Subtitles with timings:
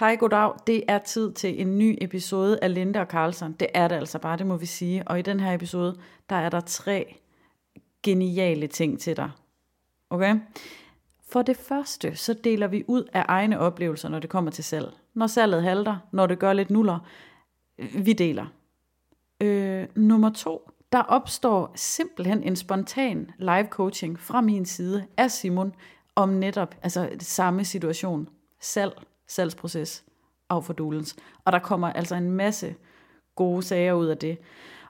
[0.00, 0.52] Hej, goddag.
[0.66, 3.52] Det er tid til en ny episode af Linde og Carlson.
[3.52, 5.08] Det er det altså bare, det må vi sige.
[5.08, 5.98] Og i den her episode,
[6.30, 7.16] der er der tre
[8.02, 9.30] geniale ting til dig.
[10.10, 10.36] Okay?
[11.28, 14.92] For det første, så deler vi ud af egne oplevelser, når det kommer til salg.
[15.14, 16.98] Når salget halter, når det gør lidt nuller,
[17.94, 18.46] vi deler.
[19.40, 25.74] Øh, nummer to, der opstår simpelthen en spontan live coaching fra min side af Simon
[26.16, 28.28] om netop altså samme situation.
[28.60, 28.92] Salg,
[29.34, 30.04] salgsproces
[30.48, 31.16] og fordulens.
[31.44, 32.74] Og der kommer altså en masse
[33.34, 34.38] gode sager ud af det.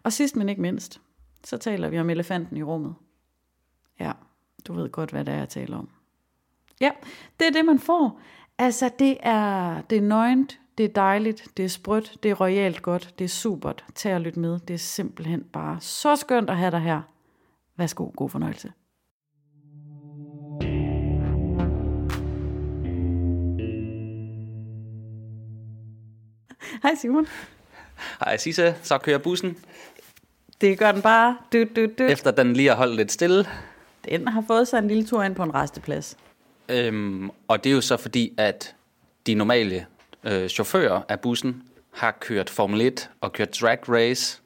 [0.03, 1.01] Og sidst men ikke mindst,
[1.45, 2.95] så taler vi om elefanten i rummet.
[4.01, 4.13] Ja,
[4.67, 5.89] du ved godt, hvad det er, jeg taler om.
[6.81, 6.91] Ja,
[7.41, 8.21] det er det, man får.
[8.59, 12.83] Altså, det er, det er nøgent, det er dejligt, det er sprødt, det er royalt
[12.83, 13.85] godt, det er supert.
[13.95, 14.59] Tag og lyt med.
[14.59, 17.03] Det er simpelthen bare så skønt at have dig her.
[17.77, 18.73] Værsgo, god fornøjelse.
[26.83, 27.27] Hej Simon.
[28.25, 29.57] Hej Sisse, så kører bussen.
[30.61, 31.37] Det gør den bare.
[31.53, 32.05] Du, du, du.
[32.05, 33.47] Efter den lige har holdt lidt stille.
[34.09, 36.17] Den har fået sig en lille tur ind på en resteplads.
[36.69, 38.75] Øhm, og det er jo så fordi, at
[39.27, 39.87] de normale
[40.25, 44.41] øh, chauffører af bussen har kørt Formel 1 og kørt drag race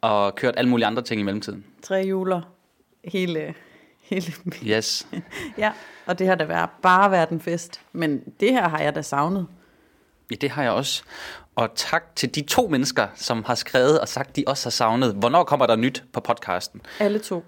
[0.00, 1.64] og kørt alle mulige andre ting i mellemtiden.
[1.82, 2.40] Tre hjuler.
[3.04, 3.54] Hele,
[4.00, 4.32] hele
[4.66, 5.06] Yes.
[5.58, 5.72] Ja,
[6.06, 7.80] og det har da været, bare været en fest.
[7.92, 9.46] Men det her har jeg da savnet.
[10.30, 11.02] Ja, det har jeg også.
[11.60, 15.14] Og tak til de to mennesker, som har skrevet og sagt, de også har savnet.
[15.14, 16.80] Hvornår kommer der nyt på podcasten?
[16.98, 17.44] Alle to.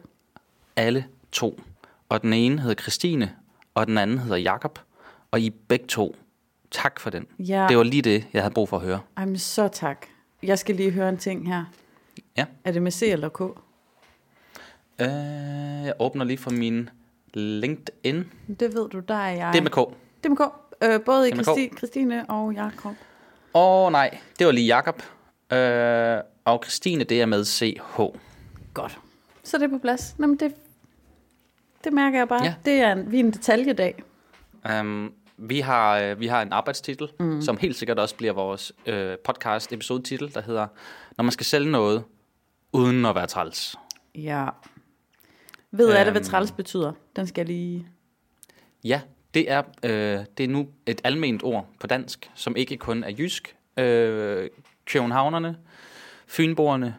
[0.77, 1.61] Alle to.
[2.09, 3.33] Og den ene hedder Christine,
[3.75, 4.79] og den anden hedder Jakob.
[5.31, 6.17] Og I begge to,
[6.71, 7.27] tak for den.
[7.39, 7.67] Ja.
[7.69, 9.01] Det var lige det, jeg havde brug for at høre.
[9.17, 10.07] Ej, så tak.
[10.43, 11.65] Jeg skal lige høre en ting her.
[12.37, 12.45] Ja.
[12.65, 13.41] Er det med C eller K?
[15.01, 15.07] Øh,
[15.87, 16.91] jeg åbner lige for min
[17.35, 18.25] LinkedIn.
[18.61, 19.51] Det ved du, der er jeg.
[19.53, 19.77] Det er med K.
[20.23, 20.41] Det er med K.
[20.83, 21.33] Øh, både i.
[21.33, 22.95] Christi, Christine og Jakob.
[23.55, 25.03] Oh, nej, det var lige Jakob.
[25.53, 28.01] Øh, og Christine, det er med CH.
[28.75, 28.99] Godt.
[29.45, 30.15] Så er det på plads.
[30.19, 30.55] Nå, men det,
[31.85, 32.45] det mærker jeg bare.
[32.45, 32.55] Ja.
[32.65, 34.03] Det er en, vi er en detaljedag.
[34.81, 37.43] Um, vi, har, øh, vi har en arbejdstitel, mm.
[37.43, 40.67] som helt sikkert også bliver vores øh, podcast episodetitel, der hedder
[41.17, 42.05] Når man skal sælge noget,
[42.73, 43.77] uden at være træls.
[44.15, 44.47] Ja.
[45.71, 45.97] Ved øhm.
[45.97, 46.29] alle, hvad Øhm.
[46.31, 46.93] træls betyder?
[47.17, 47.87] Den skal jeg lige...
[48.85, 49.01] Ja,
[49.35, 53.11] det er, øh, det er nu et alment ord på dansk, som ikke kun er
[53.19, 53.57] jysk.
[53.77, 54.51] Øh,
[54.85, 55.57] Københavnerne,
[56.27, 56.97] Fynboerne,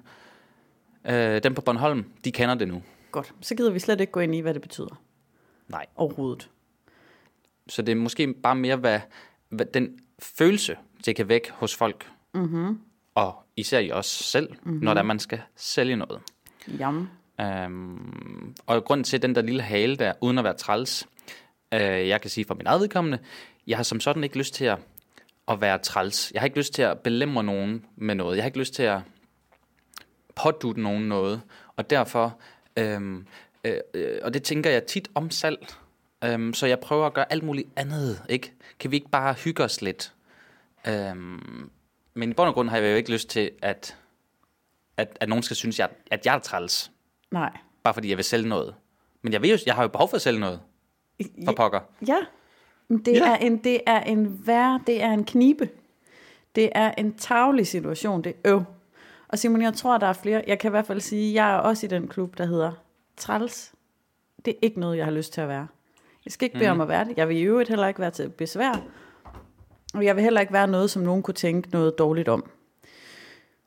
[1.06, 2.84] øh, dem på Bornholm, de kender det nu.
[3.12, 3.34] Godt.
[3.42, 5.02] Så gider vi slet ikke gå ind i, hvad det betyder.
[5.68, 5.86] Nej.
[5.96, 6.50] Overhovedet.
[7.68, 9.00] Så det er måske bare mere, hvad,
[9.50, 12.12] hvad den følelse, det kan vække hos folk.
[12.34, 12.80] Mm-hmm.
[13.16, 14.84] Og især i os selv, mm-hmm.
[14.84, 16.22] når der man skal sælge noget.
[16.80, 17.10] Jam.
[17.66, 21.08] Um, og grunden til den der lille hale der, uden at være træls,
[21.74, 23.20] uh, jeg kan sige for min eget vedkommende,
[23.68, 24.78] jeg har som sådan ikke lyst til at,
[25.48, 26.32] at være træls.
[26.34, 28.36] Jeg har ikke lyst til at belemre nogen med noget.
[28.36, 29.00] Jeg har ikke lyst til at
[30.36, 31.42] pådutte nogen noget.
[31.76, 32.40] Og derfor,
[32.78, 33.28] øhm,
[33.64, 35.68] øh, øh, og det tænker jeg tit om salg,
[36.24, 38.22] øhm, så jeg prøver at gøre alt muligt andet.
[38.30, 38.54] Ikke?
[38.80, 40.14] Kan vi ikke bare hygge os lidt?
[40.88, 41.70] Øhm,
[42.14, 43.98] men i bund og grund har jeg jo ikke lyst til, at,
[44.98, 46.92] at, at nogen skal synes, at, at jeg er træls,
[47.32, 47.58] Nej.
[47.84, 48.76] bare fordi jeg vil sælge noget.
[49.22, 50.60] Men jeg, ved jo, jeg har jo behov for at sælge noget,
[51.46, 51.80] for pokker.
[52.08, 52.18] Ja.
[52.88, 53.32] Men Det, Ja.
[53.32, 55.70] er en, det er en vær, det er en knibe.
[56.56, 58.64] Det er en tavlig situation, det er øv.
[59.28, 60.44] Og Simon, jeg tror, der er flere.
[60.48, 62.72] Jeg kan i hvert fald sige, jeg er også i den klub, der hedder
[63.18, 63.74] Træls.
[64.46, 65.68] Det er ikke noget, jeg har lyst til at være.
[66.26, 67.18] Jeg skal ikke bede om at være det.
[67.18, 68.82] Jeg vil i øvrigt heller ikke være til besvær.
[69.94, 72.50] Og jeg vil heller ikke være noget, som nogen kunne tænke noget dårligt om.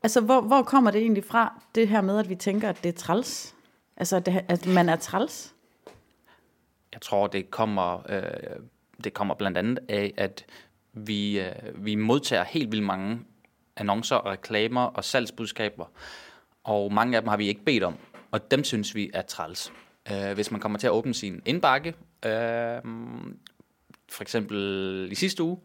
[0.02, 2.88] Altså, hvor, hvor kommer det egentlig fra, det her med, at vi tænker, at det
[2.88, 3.54] er træls?
[3.96, 5.54] Altså, at, det, at man er træls?
[6.96, 8.56] Jeg tror, det kommer, øh,
[9.04, 10.46] det kommer blandt andet af, at
[10.92, 13.20] vi, øh, vi modtager helt vildt mange
[13.76, 15.86] annoncer og reklamer og salgsbudskaber,
[16.64, 17.96] og mange af dem har vi ikke bedt om,
[18.30, 19.72] og dem synes vi er træls.
[20.12, 21.88] Øh, hvis man kommer til at åbne sin indbakke,
[22.26, 22.80] øh,
[24.08, 25.58] for eksempel i sidste uge,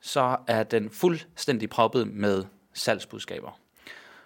[0.00, 3.60] så er den fuldstændig proppet med salgsbudskaber.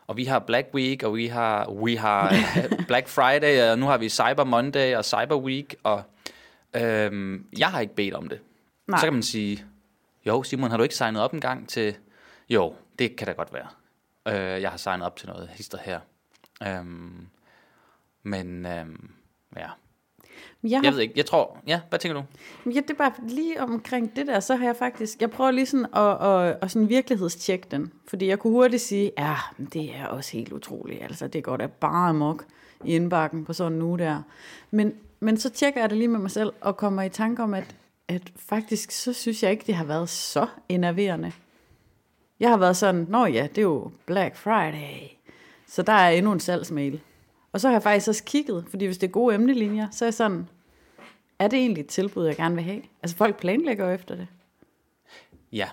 [0.08, 2.34] Og vi har Black Week, og vi har, vi har
[2.88, 6.02] Black Friday, og nu har vi Cyber Monday og Cyber Week, og
[6.76, 8.40] øhm, jeg har ikke bedt om det.
[8.86, 8.98] Nej.
[8.98, 9.64] Så kan man sige,
[10.26, 11.96] jo Simon, har du ikke signet op en gang til...
[12.48, 13.68] Jo, det kan da godt være.
[14.28, 16.00] Øh, jeg har signet op til noget hister her.
[16.66, 17.28] Øhm,
[18.22, 19.10] men øhm,
[19.56, 19.68] ja,
[20.62, 21.58] Jeg, jeg ved ikke, jeg tror...
[21.66, 22.24] Ja, hvad tænker du?
[22.70, 25.66] Ja, det er bare lige omkring det der, så har jeg faktisk, jeg prøver lige
[25.66, 29.96] sådan at, at, at sådan virkelighedstjekke den, fordi jeg kunne hurtigt sige, ja, men det
[29.96, 32.44] er også helt utroligt, altså det går da bare amok
[32.84, 34.22] i indbakken på sådan uge der.
[34.70, 37.54] Men, men så tjekker jeg det lige med mig selv, og kommer i tanke om,
[37.54, 37.74] at
[38.08, 41.32] at faktisk så synes jeg ikke, det har været så enerverende.
[42.40, 45.08] Jeg har været sådan, nå ja, det er jo Black Friday,
[45.66, 47.00] så der er endnu en salgsmail.
[47.52, 50.06] Og så har jeg faktisk også kigget, fordi hvis det er gode emnelinjer, så er
[50.06, 50.48] jeg sådan,
[51.38, 52.82] er det egentlig et tilbud, jeg gerne vil have?
[53.02, 54.26] Altså folk planlægger jo efter det.
[55.52, 55.68] Ja,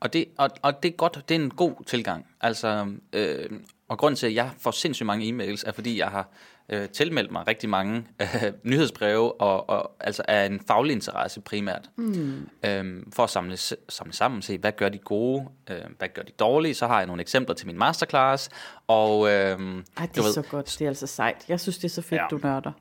[0.00, 2.26] og det, og, og det er godt, det er en god tilgang.
[2.40, 3.50] Altså, øh,
[3.88, 6.28] og grund til, at jeg får sindssygt mange e-mails, er fordi, jeg har
[6.70, 11.90] øh, tilmeldt mig rigtig mange øh, nyhedsbreve, og, og altså er en faglig interesse primært,
[11.96, 12.48] mm.
[12.66, 13.56] øh, for at samle,
[13.88, 17.06] samle sammen, se, hvad gør de gode, øh, hvad gør de dårlige, så har jeg
[17.06, 18.50] nogle eksempler til min masterclass,
[18.86, 19.28] og...
[19.28, 21.44] Øh, Ej, det er ved, så godt, det er altså sejt.
[21.48, 22.26] Jeg synes, det er så fedt, ja.
[22.30, 22.72] du nørder.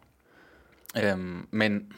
[1.03, 1.17] Øh,
[1.51, 1.93] men,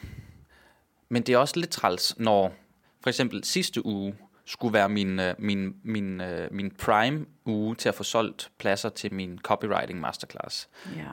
[1.10, 2.54] men det er også lidt træls, når
[3.02, 4.16] for eksempel sidste uge,
[4.46, 8.90] skulle være min, øh, min, min, øh, min prime uge til at få solgt pladser
[8.90, 10.70] til min copywriting masterclass.
[10.96, 11.08] Ja.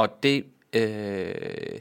[0.00, 1.80] Og det, øh,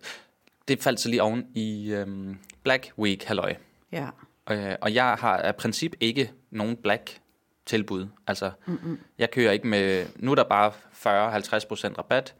[0.68, 3.56] det faldt så lige oven i øh, Black Week, halløj.
[3.92, 4.10] Ja.
[4.50, 7.22] Øh, og jeg har af princip ikke nogen Black
[7.66, 8.08] tilbud.
[8.28, 9.00] Altså, Mm-mm.
[9.18, 12.36] jeg kører ikke med, nu er der bare 40-50% rabat.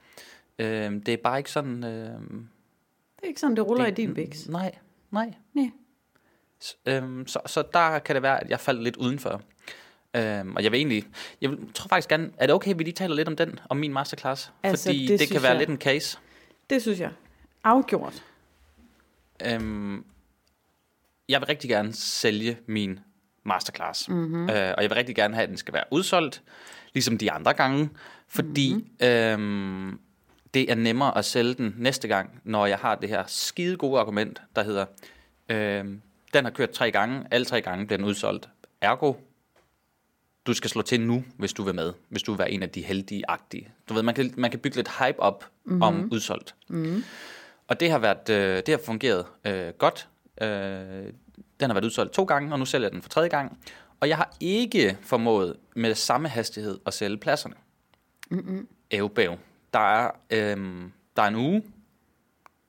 [0.60, 1.84] Øh, det er bare ikke sådan...
[1.84, 4.50] Øh, det er ikke sådan, det ruller det, i din biks.
[4.50, 4.76] Nej,
[5.12, 5.34] nej.
[5.54, 5.70] Nej.
[6.60, 9.42] Så, øhm, så, så der kan det være, at jeg faldt lidt udenfor.
[10.14, 11.06] Øhm, og jeg vil egentlig,
[11.42, 13.78] jeg tror faktisk gerne, er det okay, at vi lige taler lidt om den, om
[13.78, 14.52] min masterclass?
[14.64, 16.18] Altså, Fordi det, det kan være jeg, lidt en case.
[16.70, 17.12] Det synes jeg.
[17.64, 18.24] Afgjort.
[19.46, 20.06] Øhm,
[21.30, 23.00] jeg vil rigtig gerne sælge min
[23.44, 24.10] masterclass.
[24.10, 24.50] Mm-hmm.
[24.50, 26.44] Øh, og jeg vil rigtig gerne have, at den skal være udsolgt,
[26.94, 27.90] ligesom de andre gange.
[28.28, 29.08] Fordi mm-hmm.
[29.08, 30.00] øhm,
[30.54, 34.00] det er nemmere at sælge den næste gang, når jeg har det her skide gode
[34.00, 34.86] argument, der hedder,
[35.50, 36.02] øhm,
[36.34, 38.50] den har kørt tre gange, alle tre gange bliver den udsolgt.
[38.82, 39.14] Ergo,
[40.50, 41.94] du skal slå til nu, hvis du vil med.
[42.10, 43.72] Hvis du vil være en af de heldige-agtige.
[43.90, 45.82] Du ved, man kan, man kan bygge lidt hype op mm-hmm.
[45.82, 46.56] om udsolgt.
[46.70, 47.04] Mm-hmm.
[47.68, 50.08] Og det har, været, øh, det har fungeret øh, godt.
[50.42, 50.48] Øh,
[51.60, 53.58] den har været udsolgt to gange, og nu sælger jeg den for tredje gang.
[54.00, 57.56] Og jeg har ikke formået med samme hastighed at sælge pladserne.
[58.32, 58.68] Mm-hmm.
[58.92, 59.38] Ævbæv.
[59.74, 61.64] Der er, øh, der er en uge,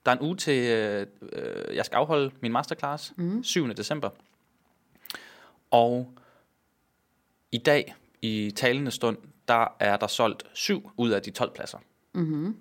[0.07, 3.45] der er en uge til, øh, øh, jeg skal afholde min masterclass, mm.
[3.45, 3.69] 7.
[3.69, 4.11] december.
[5.71, 6.15] Og
[7.53, 9.17] i dag, i talende stund,
[9.49, 11.79] der er der solgt 7 ud af de 12 pladser.
[12.15, 12.57] Mm-hmm.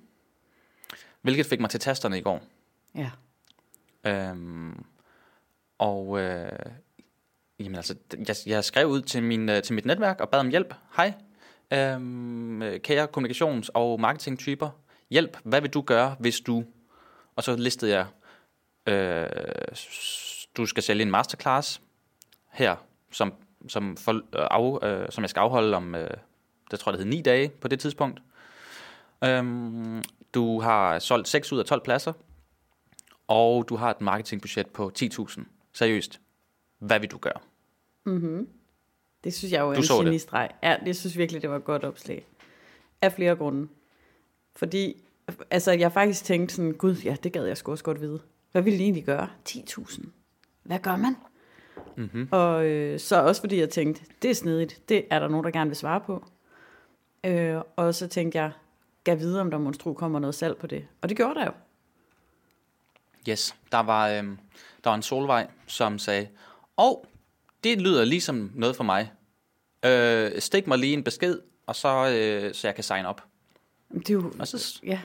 [1.21, 2.43] Hvilket fik mig til tasterne i går.
[2.95, 3.11] Ja.
[4.03, 4.85] Øhm,
[5.77, 6.51] og øh,
[7.59, 7.95] jamen altså,
[8.27, 10.73] jeg, jeg skrev ud til, min, øh, til mit netværk og bad om hjælp.
[10.95, 11.13] Hej,
[11.73, 14.69] øhm, kære kommunikations- og marketingtyper.
[15.09, 16.63] Hjælp, hvad vil du gøre, hvis du
[17.39, 18.05] og så listede jeg,
[18.93, 19.27] øh,
[20.57, 21.81] du skal sælge en masterclass
[22.51, 22.75] her,
[23.11, 23.33] som,
[23.67, 26.09] som, for, øh, af, øh, som jeg skal afholde om, øh,
[26.71, 28.21] det tror jeg det hed 9 dage på det tidspunkt.
[29.23, 30.03] Øhm,
[30.33, 32.13] du har solgt 6 ud af 12 pladser,
[33.27, 35.41] og du har et marketingbudget på 10.000.
[35.73, 36.21] Seriøst,
[36.79, 37.39] hvad vil du gøre?
[38.05, 38.47] Mm-hmm.
[39.23, 40.49] Det synes jeg jo er en genistreg.
[40.63, 42.25] Ja, det synes virkelig, det var et godt opslag.
[43.01, 43.67] Af flere grunde.
[44.55, 45.03] Fordi
[45.49, 48.19] altså jeg faktisk tænkte sådan, gud, ja, det gad jeg sgu også godt vide.
[48.51, 49.29] Hvad ville de egentlig gøre?
[49.49, 50.05] 10.000.
[50.63, 51.15] Hvad gør man?
[51.95, 52.27] Mm-hmm.
[52.31, 55.51] Og øh, så også fordi jeg tænkte, det er snedigt, det er der nogen, der
[55.51, 56.25] gerne vil svare på.
[57.23, 58.51] Øh, og så tænkte jeg,
[59.03, 60.87] gav vide, om der monstru kommer noget salg på det.
[61.01, 61.51] Og det gjorde der jo.
[63.29, 64.23] Yes, der var, øh,
[64.83, 66.27] der var en solvej, som sagde,
[66.77, 67.05] og oh,
[67.63, 69.11] det lyder ligesom noget for mig.
[69.85, 73.23] Øh, stik mig lige en besked, og så, øh, så jeg kan sign op.
[73.93, 74.99] Det er jo, og så, ja.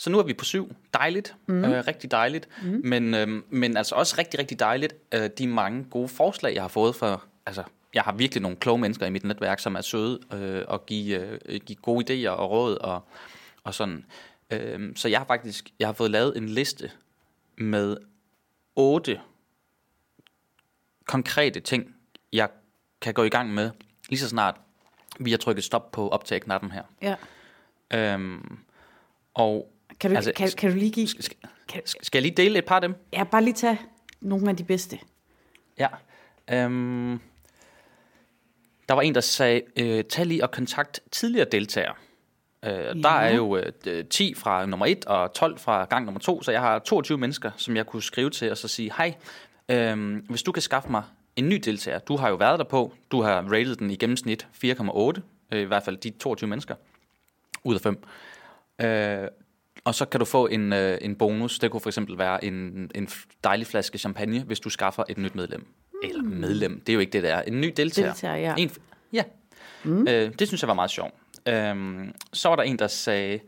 [0.00, 0.76] Så nu er vi på syv.
[0.94, 1.34] Dejligt.
[1.46, 1.64] Mm.
[1.64, 2.48] Øh, rigtig dejligt.
[2.62, 2.80] Mm.
[2.84, 6.68] Men, øh, men altså også rigtig, rigtig dejligt, øh, de mange gode forslag, jeg har
[6.68, 7.20] fået fra...
[7.46, 7.62] Altså,
[7.94, 11.38] jeg har virkelig nogle kloge mennesker i mit netværk, som er søde øh, og give,
[11.44, 13.04] øh, give gode idéer og råd og,
[13.64, 14.04] og sådan.
[14.50, 16.90] Øh, så jeg har faktisk jeg har fået lavet en liste
[17.56, 17.96] med
[18.76, 19.20] otte
[21.06, 21.94] konkrete ting,
[22.32, 22.48] jeg
[23.00, 23.70] kan gå i gang med,
[24.08, 24.56] lige så snart
[25.18, 26.82] vi har trykket stop på optag-knappen her.
[27.02, 27.16] Ja.
[27.94, 28.58] Øhm,
[29.34, 31.08] og kan du, altså, kan, kan du lige give...
[31.08, 31.36] Skal,
[31.68, 32.94] kan, skal jeg lige dele et par af dem?
[33.12, 33.80] Ja, bare lige tage
[34.20, 34.98] nogle af de bedste.
[35.78, 35.88] Ja.
[36.50, 37.20] Øhm,
[38.88, 41.94] der var en, der sagde, øh, tag lige og kontakt tidligere deltagere.
[42.64, 42.92] Øh, ja.
[42.92, 46.52] Der er jo øh, 10 fra nummer 1 og 12 fra gang nummer 2, så
[46.52, 49.14] jeg har 22 mennesker, som jeg kunne skrive til og så sige, hej,
[49.68, 51.02] øh, hvis du kan skaffe mig
[51.36, 54.48] en ny deltager, du har jo været der på, du har rated den i gennemsnit
[54.64, 55.20] 4,8,
[55.52, 56.74] øh, i hvert fald de 22 mennesker,
[57.64, 58.04] ud af 5.
[58.80, 59.28] Øh,
[59.84, 61.58] og så kan du få en, øh, en bonus.
[61.58, 63.08] Det kunne for eksempel være en, en
[63.44, 65.60] dejlig flaske champagne, hvis du skaffer et nyt medlem.
[65.60, 65.98] Mm.
[66.08, 67.42] Eller medlem, det er jo ikke det, der er.
[67.42, 68.08] En ny deltager.
[68.08, 68.54] Deltager, ja.
[68.58, 68.70] En,
[69.12, 69.24] ja.
[69.84, 70.08] Mm.
[70.08, 71.14] Øh, det synes jeg var meget sjovt.
[71.48, 73.40] Øh, så var der en, der sagde,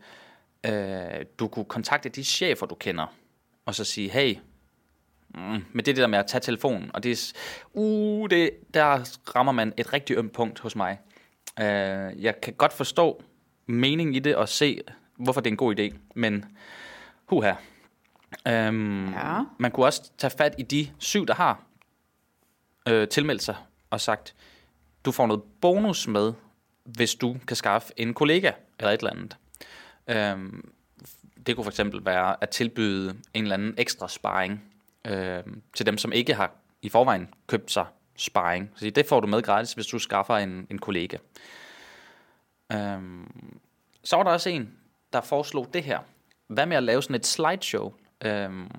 [0.65, 3.15] øh, du kunne kontakte de chefer, du kender,
[3.65, 4.35] og så sige, hey,
[5.35, 7.33] Mm, men det er det der med at tage telefonen, og det er,
[7.73, 10.99] uh, det, der rammer man et rigtig ømt punkt hos mig.
[11.59, 11.65] Uh,
[12.23, 13.23] jeg kan godt forstå
[13.65, 14.81] meningen i det og se,
[15.15, 16.45] hvorfor det er en god idé, men
[17.25, 17.53] huha.
[18.49, 19.41] Um, Ja.
[19.59, 21.63] Man kunne også tage fat i de syv, der har
[22.87, 23.55] øh, tilmeldt sig
[23.89, 24.35] og sagt,
[25.05, 26.33] du får noget bonus med,
[26.83, 29.37] hvis du kan skaffe en kollega eller et eller andet.
[30.33, 30.73] Um,
[31.45, 34.63] det kunne for eksempel være at tilbyde en eller anden ekstra sparring
[35.07, 35.43] øh,
[35.73, 36.51] til dem, som ikke har
[36.81, 38.71] i forvejen købt sig sparring.
[38.75, 41.17] Så det får du med gratis, hvis du skaffer en, en kollega.
[42.71, 43.59] Øhm,
[44.03, 44.73] så var der også en,
[45.13, 45.99] der foreslog det her.
[46.47, 47.93] Hvad med at lave sådan et slideshow?
[48.25, 48.69] Øhm,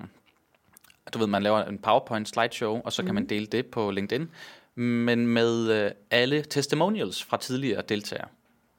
[1.13, 4.29] du ved, man laver en PowerPoint slideshow, og så kan man dele det på LinkedIn,
[4.75, 8.27] men med øh, alle testimonials fra tidligere deltagere.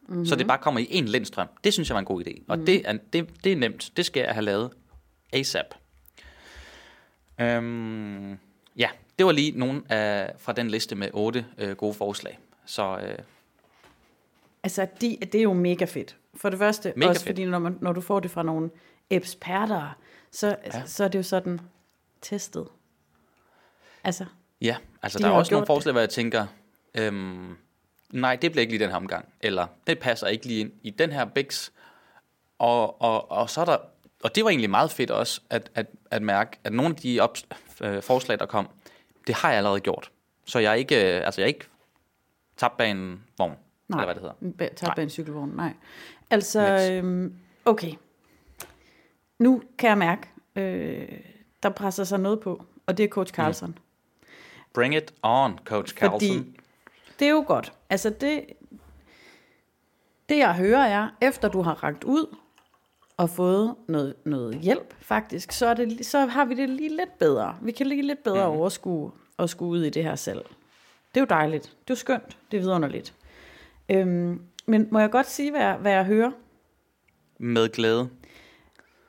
[0.09, 0.27] Mm-hmm.
[0.27, 1.49] Så det bare kommer i en lindstrøm.
[1.65, 2.43] Det synes jeg var en god idé.
[2.49, 3.93] Og det, er, det, det er nemt.
[3.97, 4.71] Det skal jeg have lavet
[5.33, 5.75] ASAP.
[7.41, 8.39] Øhm,
[8.77, 12.39] ja, det var lige nogle af, fra den liste med otte øh, gode forslag.
[12.67, 13.19] Så øh,
[14.63, 16.17] Altså, de, det er jo mega fedt.
[16.37, 17.29] For det første, Mega også fedt.
[17.29, 18.71] fordi når, man, når du får det fra nogle
[19.11, 19.97] eksperter,
[20.31, 20.87] så, ja.
[20.87, 21.61] så er det jo sådan
[22.23, 22.69] testet.
[24.05, 24.25] Altså,
[24.61, 26.47] ja, altså De der er også nogle forslag, hvor jeg tænker,
[26.95, 27.57] øhm,
[28.11, 29.29] nej, det bliver ikke lige den her omgang.
[29.41, 31.73] Eller det passer ikke lige ind i den her biks.
[32.59, 33.77] Og, og, og så er der,
[34.23, 37.21] og det var egentlig meget fedt også, at, at, at mærke, at nogle af de
[37.21, 37.37] op,
[37.81, 38.69] øh, forslag, der kom,
[39.27, 40.11] det har jeg allerede gjort.
[40.45, 41.67] Så jeg er ikke, øh, altså jeg er ikke
[42.57, 43.57] tabt bag en vogn,
[43.89, 44.01] nej.
[44.01, 44.75] eller hvad det hedder.
[44.75, 45.73] Tag bag en cykelvogn, nej.
[46.31, 46.91] Altså, Niks.
[46.91, 47.93] øhm, okay.
[49.39, 51.09] Nu kan jeg mærke, øh,
[51.63, 53.69] der presser sig noget på, og det er Coach Carlson.
[53.69, 53.77] Mm.
[54.75, 56.21] Bring it on, Coach Carlson.
[56.21, 56.61] Fordi
[57.19, 57.73] det er jo godt.
[57.91, 58.45] Altså det,
[60.29, 62.37] det jeg hører er, efter du har ragt ud
[63.17, 67.19] og fået noget, noget hjælp faktisk, så, er det, så har vi det lige lidt
[67.19, 67.57] bedre.
[67.63, 68.57] Vi kan lige lidt bedre mm.
[68.57, 70.45] overskue og skue ud i det her selv.
[71.15, 71.63] Det er jo dejligt.
[71.65, 72.37] Det er jo skønt.
[72.51, 73.15] Det er vidunderligt.
[73.89, 76.31] Øhm, men må jeg godt sige, hvad jeg, hvad jeg hører?
[77.39, 78.09] Med glæde.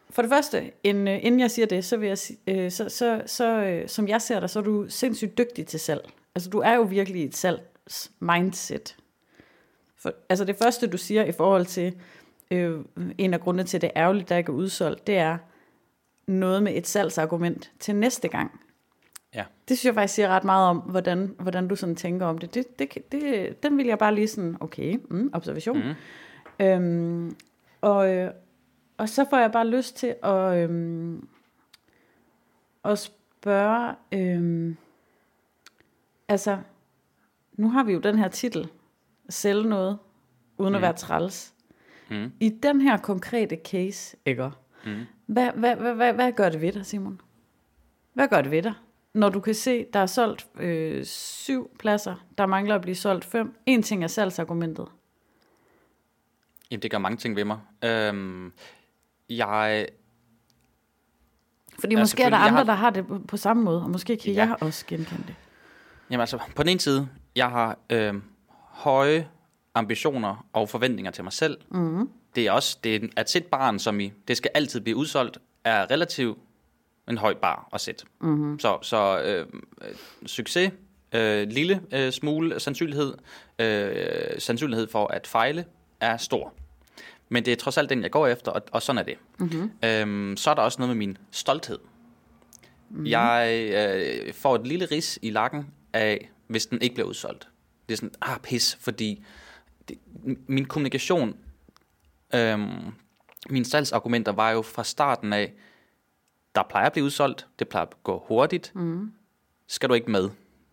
[0.10, 3.22] For det første, øh, inden jeg siger det, så vil jeg sige, øh, så, så,
[3.26, 6.10] så, øh, som jeg ser dig, så er du sindssygt dygtig til salg.
[6.36, 8.96] Altså du er jo virkelig et salgs mindset.
[9.98, 11.96] For, altså det første, du siger i forhold til,
[12.52, 12.80] øh,
[13.18, 15.38] en af grundene til, at det er ærgerligt, der ikke er udsolgt, det er
[16.28, 18.62] noget med et salgsargument til næste gang.
[19.38, 19.44] Ja.
[19.67, 22.53] Det synes jeg faktisk siger ret meget om, hvordan, hvordan du sådan tænker om det.
[22.53, 25.84] det, det, det den vil jeg bare lige sådan, okay, mm, observation.
[25.88, 26.65] Mm.
[26.65, 27.36] Øhm,
[27.82, 28.32] og, øh,
[28.98, 31.27] og så får jeg bare lyst til at, øhm,
[32.86, 34.77] at spørge, øhm,
[36.27, 36.58] altså,
[37.53, 38.70] nu har vi jo den her titel,
[39.29, 39.98] sælge noget,
[40.58, 40.75] uden mm.
[40.75, 41.53] at være træls.
[42.10, 42.32] Mm.
[42.39, 44.51] I den her konkrete case, ikke?
[44.86, 45.06] Mm.
[45.25, 47.22] Hvad, hvad, hvad, hvad, hvad gør det ved dig, Simon?
[48.13, 48.74] Hvad gør det ved dig?
[49.18, 53.26] Når du kan se, der er solgt øh, syv pladser, der mangler at blive solgt
[53.26, 53.56] fem.
[53.66, 54.88] En ting er salgsargumentet.
[56.72, 57.60] Jamen, det gør mange ting ved mig.
[57.84, 58.54] Øhm,
[59.30, 59.88] jeg,
[61.80, 63.90] Fordi Ja, måske er der andre, har- der har det på, på samme måde, og
[63.90, 64.46] måske kan Ja.
[64.46, 65.36] jeg også genkende det.
[66.10, 68.24] jamen altså, på den ene side, jeg har øhm,
[68.60, 69.28] høje
[69.76, 71.58] ambitioner og forventninger til mig selv.
[71.72, 72.10] Mm.
[72.36, 75.38] Det er også, det er, at sætte barn, som i, det skal altid blive udsolgt,
[75.64, 76.38] er relativt
[77.10, 78.06] en høj bar at sætte.
[78.20, 78.60] Mm-hmm.
[78.60, 79.46] Så, så øh,
[79.82, 79.96] øh,
[80.26, 80.72] succes,
[81.12, 83.14] øh, lille øh, smule sandsynlighed,
[83.60, 85.66] øh, sandsynlighed for at fejle,
[86.00, 86.54] er stor.
[87.30, 89.18] Men det er trods alt den, jeg går efter, og, og sådan er det.
[89.40, 89.72] Mm-hmm.
[89.84, 91.80] Øhm, så er der også noget med min stolthed.
[92.90, 93.06] Mm-hmm.
[93.06, 97.50] Jeg øh, får et lille ris i lakken af, hvis den ikke bliver udsolgt.
[97.90, 99.24] Det er sådan, ah pis, fordi
[99.90, 99.98] det,
[100.48, 101.38] min kommunikation,
[102.34, 102.94] øhm,
[103.50, 105.54] mine salgsargumenter var jo fra starten af,
[106.58, 109.12] der plejer at blive udsolgt, det plejer at gå hurtigt, mm.
[109.68, 110.30] skal du ikke med,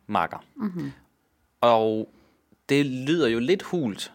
[0.07, 0.39] marker.
[0.57, 0.93] Mm-hmm.
[1.61, 2.09] Og
[2.69, 4.13] det lyder jo lidt hult,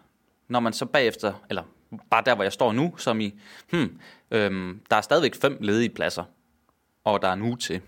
[0.48, 1.64] når man så bagefter, eller
[2.10, 3.40] bare der, hvor jeg står nu, som i,
[3.72, 4.00] hmm,
[4.32, 6.24] øhm, der er stadigvæk fem ledige pladser,
[7.04, 7.82] og der er en uge til.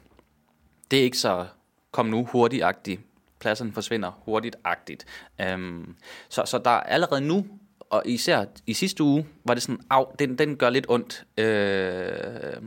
[0.92, 1.48] Det er ikke så,
[1.92, 3.02] kom nu hurtigt-agtigt.
[3.40, 5.06] Pladserne forsvinder hurtigt-agtigt.
[5.42, 5.96] Øhm,
[6.30, 7.46] så, så der er allerede nu,
[7.80, 11.26] og især i sidste uge, var det sådan, af, den, den gør lidt ondt.
[11.38, 12.62] Øh,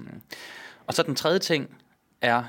[0.86, 1.76] og så den tredje ting
[2.20, 2.44] er,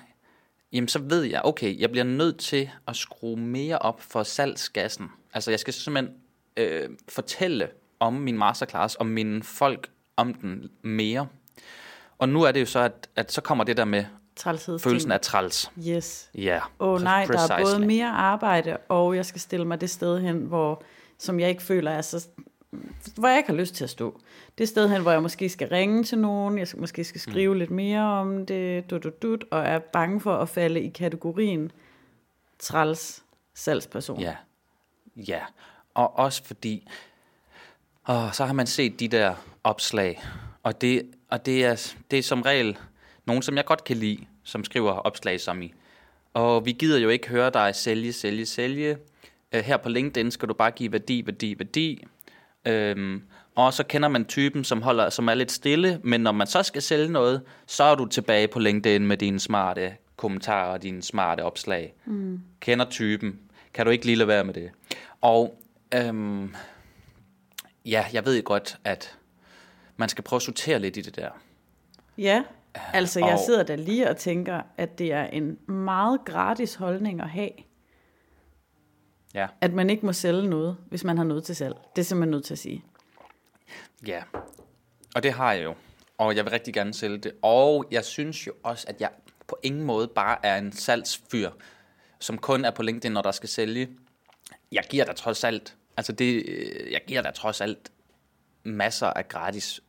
[0.71, 5.11] jamen så ved jeg, okay, jeg bliver nødt til at skrue mere op for salgsgassen.
[5.33, 6.15] Altså jeg skal simpelthen
[6.57, 11.27] øh, fortælle om min masterclass, om mine folk om den mere.
[12.17, 14.05] Og nu er det jo så, at, at så kommer det der med
[14.79, 15.71] følelsen af træls.
[15.87, 16.29] Yes.
[16.35, 17.75] Ja, Åh oh, nej, der er precisely.
[17.75, 20.83] både mere arbejde, og jeg skal stille mig det sted hen, hvor,
[21.19, 22.27] som jeg ikke føler er så
[23.15, 24.21] hvor jeg ikke har lyst til at stå.
[24.57, 27.59] Det sted hen, hvor jeg måske skal ringe til nogen, jeg måske skal skrive mm.
[27.59, 31.71] lidt mere om det, dut, dut, dut, og er bange for at falde i kategorien
[32.59, 34.19] træls salgsperson.
[34.19, 34.35] Ja,
[35.15, 35.39] ja.
[35.93, 36.87] Og også fordi,
[38.09, 40.23] åh, så har man set de der opslag,
[40.63, 42.77] og det, og det, er, det er som regel
[43.25, 45.73] nogen, som jeg godt kan lide, som skriver opslag som i.
[46.33, 48.97] Og vi gider jo ikke høre dig sælge, sælge, sælge.
[49.55, 52.07] Uh, her på LinkedIn skal du bare give værdi, værdi, værdi.
[52.65, 53.21] Øhm,
[53.55, 56.63] og så kender man typen, som, holder, som er lidt stille, men når man så
[56.63, 61.01] skal sælge noget, så er du tilbage på LinkedIn med dine smarte kommentarer og dine
[61.03, 61.93] smarte opslag.
[62.05, 62.39] Mm.
[62.59, 63.39] Kender typen.
[63.73, 64.69] Kan du ikke lige lade være med det?
[65.21, 65.61] Og
[65.95, 66.55] øhm,
[67.85, 69.17] ja, jeg ved godt, at
[69.97, 71.29] man skal prøve at sortere lidt i det der.
[72.17, 72.43] Ja,
[72.93, 77.21] altså jeg Og- sidder der lige og tænker, at det er en meget gratis holdning
[77.21, 77.49] at have,
[79.35, 81.75] Ja, at man ikke må sælge noget, hvis man har noget til salg.
[81.95, 82.83] Det er simpelthen nødt til at sige.
[84.07, 84.23] ja.
[85.15, 85.75] Og det har jeg jo.
[86.17, 87.31] Og jeg vil rigtig gerne sælge det.
[87.41, 89.09] Og jeg synes jo også, at jeg
[89.47, 91.49] på ingen måde bare er en salgsfyr,
[92.19, 93.89] som kun er på LinkedIn, når der skal sælge.
[94.71, 97.91] Jeg giver dig trods alt, altså det, øh, jeg giver dig trods alt
[98.63, 99.81] masser af gratis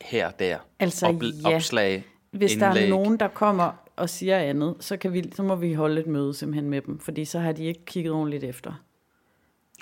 [0.00, 0.58] her og der.
[0.78, 1.54] Altså, Opl- ja.
[1.56, 2.88] Opslag, Hvis der er indlæg.
[2.88, 6.34] nogen, der kommer og siger andet, så, kan vi, så må vi holde et møde
[6.34, 8.72] simpelthen med dem, fordi så har de ikke kigget ordentligt efter.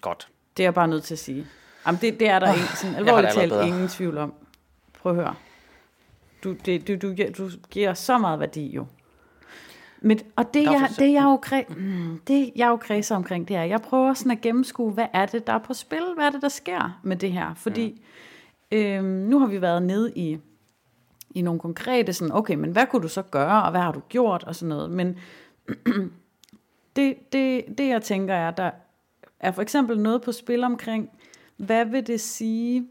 [0.01, 0.29] Godt.
[0.57, 1.47] Det er jeg bare nødt til at sige.
[1.87, 3.67] Jamen, det, det er der oh, ikke, sådan alvorligt talt bedre.
[3.69, 4.35] ingen tvivl om.
[5.03, 5.35] Prøv at høre.
[6.45, 8.87] Du, det, du, du, giver- du giver så meget værdi jo.
[10.01, 13.57] Men, og det, jeg, det, jeg jo kre, mm, det, jeg jo kredser omkring, det
[13.57, 16.03] er, jeg prøver sådan at gennemskue, hvad er det, der er på spil?
[16.15, 17.55] Hvad er det, der sker med det her?
[17.55, 18.03] Fordi
[18.73, 20.39] øhm, nu har vi været nede i,
[21.35, 24.01] i nogle konkrete, sådan, okay, men hvad kunne du så gøre, og hvad har du
[24.09, 24.91] gjort, og sådan noget.
[24.91, 25.19] Men
[26.97, 28.71] det, det, det, jeg tænker er, der
[29.41, 31.11] er for eksempel noget på spil omkring,
[31.57, 32.87] hvad vil det sige,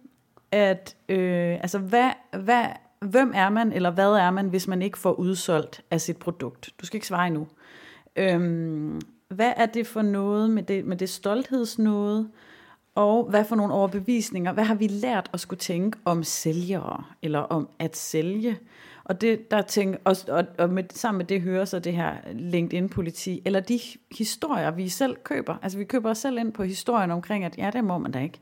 [0.52, 2.12] at, øh, altså, hvad,
[2.44, 2.66] hvad,
[3.00, 6.70] hvem er man, eller hvad er man, hvis man ikke får udsolgt af sit produkt?
[6.82, 7.48] Du skal ikke svare endnu.
[8.16, 12.30] Øhm, hvad er det for noget med det, med det stolthedsnåde?
[12.96, 17.40] Og hvad for nogle overbevisninger, hvad har vi lært at skulle tænke om sælgere, eller
[17.40, 18.58] om at sælge?
[19.04, 22.16] Og det, der tænker, og, og, og med, sammen med det hører så det her
[22.34, 23.80] LinkedIn-politi, eller de
[24.12, 25.56] historier, vi selv køber.
[25.62, 28.20] Altså vi køber os selv ind på historien omkring, at ja, det må man da
[28.20, 28.40] ikke.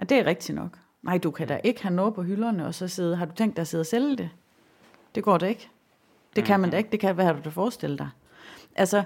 [0.00, 0.78] Ja, det er rigtigt nok.
[1.02, 3.56] Nej, du kan da ikke have noget på hylderne, og så sidde, har du tænkt
[3.56, 4.30] dig at sidde og sælge det?
[5.14, 5.68] Det går da ikke.
[6.36, 6.90] Det kan man da ikke.
[6.92, 8.08] Det kan, hvad har du da forestillet dig?
[8.76, 9.02] Altså,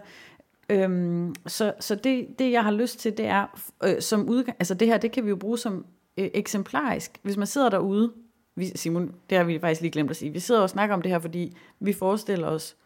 [0.71, 4.75] øhm, så, så det, det, jeg har lyst til, det er, øh, som udgang, altså
[4.75, 7.19] det her, det kan vi jo bruge som øh, eksemplarisk.
[7.23, 8.13] Hvis man sidder derude,
[8.55, 11.03] vi, Simon, det har vi faktisk lige glemt at sige, vi sidder og snakker om
[11.03, 12.77] det her, fordi vi forestiller os,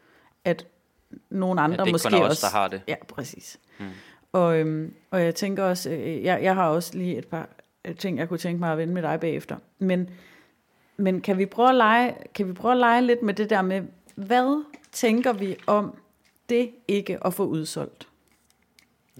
[0.44, 0.66] at
[1.30, 2.46] nogle andre det er ikke måske kun os, også...
[2.46, 2.82] der har det.
[2.88, 3.60] Ja, præcis.
[3.78, 3.86] Mm.
[4.32, 7.48] Og, øhm, og jeg tænker også, øh, jeg, jeg har også lige et par
[7.84, 9.56] øh, ting, jeg kunne tænke mig at vende med dig bagefter.
[9.78, 10.10] Men,
[10.96, 13.62] men kan, vi prøve at lege, kan vi prøve at lege lidt med det der
[13.62, 13.82] med,
[14.14, 15.94] hvad tænker vi om
[16.48, 18.08] det ikke at få udsolgt?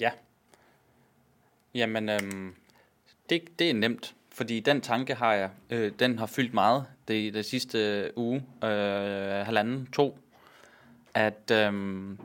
[0.01, 0.11] Ja.
[1.75, 2.55] Jamen, øhm,
[3.31, 7.35] det, det er nemt, fordi den tanke har jeg, øh, den har fyldt meget det,
[7.35, 10.19] det sidste uge, øh, halvanden, to,
[11.15, 12.19] at øhm,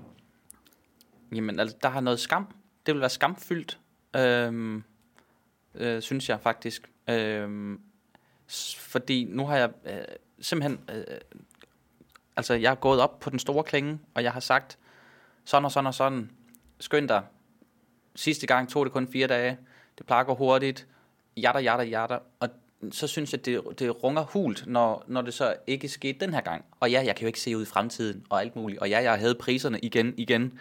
[1.36, 2.48] jamen, altså, der har noget skam.
[2.86, 3.80] Det vil være skamfyldt,
[4.16, 4.84] øhm,
[5.76, 6.92] øh, synes jeg faktisk.
[7.10, 7.82] Øhm,
[8.78, 10.02] fordi nu har jeg øh,
[10.42, 11.18] simpelthen, øh,
[12.36, 14.78] altså jeg er gået op på den store klinge, og jeg har sagt,
[15.50, 16.32] sådan og sådan og sådan,
[16.80, 17.24] skynd dig,
[18.16, 19.58] sidste gang tog det kun fire dage,
[19.98, 20.88] det plejer hurtigt,
[21.38, 22.50] jatter, jatter, jatter, og
[22.92, 26.42] så synes jeg, det, det runger hult, når, når det så ikke skete den her
[26.42, 26.66] gang.
[26.80, 29.02] Og ja, jeg kan jo ikke se ud i fremtiden og alt muligt, og ja,
[29.02, 30.60] jeg havde priserne igen, igen,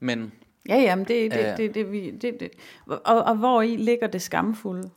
[0.00, 0.32] men
[0.68, 1.56] Ja, jamen, det, det, Ja.
[1.56, 2.50] det, det, vi, det, det.
[2.86, 4.90] Og, og hvor i ligger det skamfulde?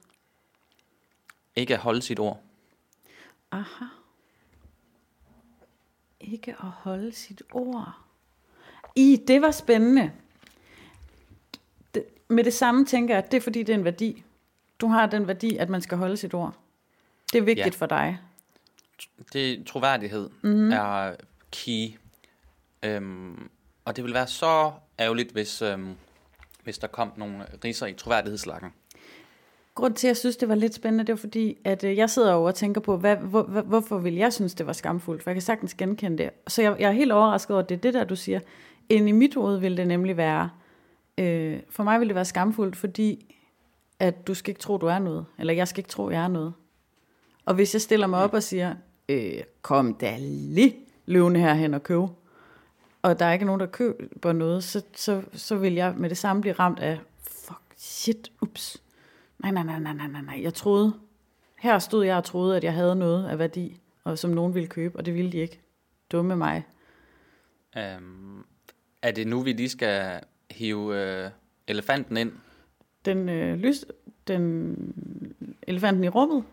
[1.56, 2.39] ikke at holde sit ord.
[3.52, 3.86] Aha.
[6.19, 8.07] Ikke at holde sit ord.
[8.98, 10.12] I, det var spændende.
[11.94, 14.24] Det, med det samme tænker jeg, at det er fordi, det er en værdi.
[14.80, 16.54] Du har den værdi, at man skal holde sit ord.
[17.34, 17.72] Det er vigtigt Ja.
[17.72, 18.20] for dig.
[19.34, 20.72] Det troværdighed mm-hmm.
[20.72, 21.16] er
[21.52, 21.88] key.
[22.84, 23.50] Øhm,
[23.86, 25.96] og det vil være så ærgerligt, hvis, øhm,
[26.64, 28.70] hvis der kom nogle riser i troværdighedslakken.
[29.76, 32.10] Grund til, at jeg synes, det var lidt spændende, det var fordi, at øh, jeg
[32.10, 35.24] sidder over og tænker på, hvad, hvor, hvor, hvorfor vil jeg synes, det var skamfuldt?
[35.24, 36.30] For jeg kan sagtens genkende det.
[36.48, 38.40] Så jeg, jeg er helt overrasket over, at det er det der, du siger.
[38.89, 40.50] Ind i mit hoved vil det nemlig være,
[41.17, 43.36] øh, for mig vil det være skamfuldt, fordi
[44.00, 45.26] at du skal ikke tro, du er noget.
[45.39, 46.54] Eller jeg skal ikke tro, jeg er noget.
[47.45, 48.76] Og hvis jeg stiller mig op og siger,
[49.10, 52.10] øh, kom da lige løvende herhen og køb,
[53.02, 56.17] og der er ikke nogen, der køber noget, så, så, så vil jeg med det
[56.17, 58.84] samme blive ramt af, fuck, shit, ups.
[59.39, 60.39] Nej, nej, nej, nej, nej, nej, nej.
[60.43, 60.93] Jeg troede,
[61.60, 64.67] her stod jeg og troede, at jeg havde noget af værdi, og som nogen ville
[64.67, 65.62] købe, og det ville de ikke.
[66.12, 66.63] Dumme mig.
[67.76, 68.45] Um,
[69.08, 70.20] er det nu, vi lige skal
[70.52, 71.30] hive øh,
[71.67, 72.32] elefanten ind?
[73.06, 73.86] Den, øh, lys,
[74.28, 74.76] den
[75.67, 76.43] elefanten i rummet?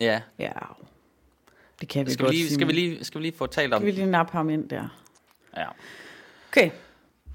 [0.00, 0.20] Ja.
[0.38, 0.52] Ja,
[1.80, 3.74] det kan vi Skal vi, godt, lige, skal, vi lige, skal vi lige få talt
[3.74, 3.80] om...
[3.80, 4.88] Skal vi lige nappe ham ind der?
[5.56, 5.66] Ja.
[6.50, 6.70] Okay,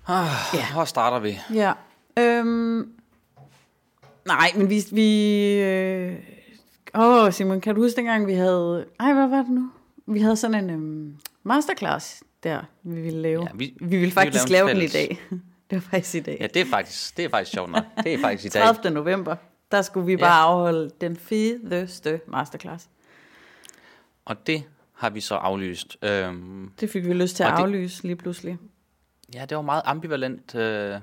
[0.08, 0.74] Ah, Ja.
[0.74, 1.39] Hvor starter vi?
[1.54, 1.74] ja.
[2.19, 2.93] Øhm,
[4.26, 4.84] nej, men vi...
[4.91, 6.15] vi øh,
[6.96, 8.86] åh, Simon, kan du huske dengang, vi havde...
[9.00, 9.69] Ej, hvad var det nu?
[10.06, 13.42] Vi havde sådan en øhm, masterclass der, vi ville lave.
[13.44, 15.22] Ja, Ja, vi- vi, vi ville vi faktisk ville lave lave en den i dag.
[15.70, 16.38] det var faktisk i dag.
[16.40, 17.84] Ja, det er faktisk, det er faktisk sjovt nok.
[18.04, 18.64] Det er faktisk i dag.
[18.76, 18.90] 30.
[18.94, 19.36] november,
[19.72, 22.90] der skulle vi bare afholde den fedeste masterclass.
[24.26, 25.98] Og det har vi så aflyst.
[26.02, 28.58] Øhm, Det fik vi lyst til at det- aflyse lige pludselig.
[29.34, 30.56] ja, det var meget ambivalent.
[30.56, 31.00] Øh,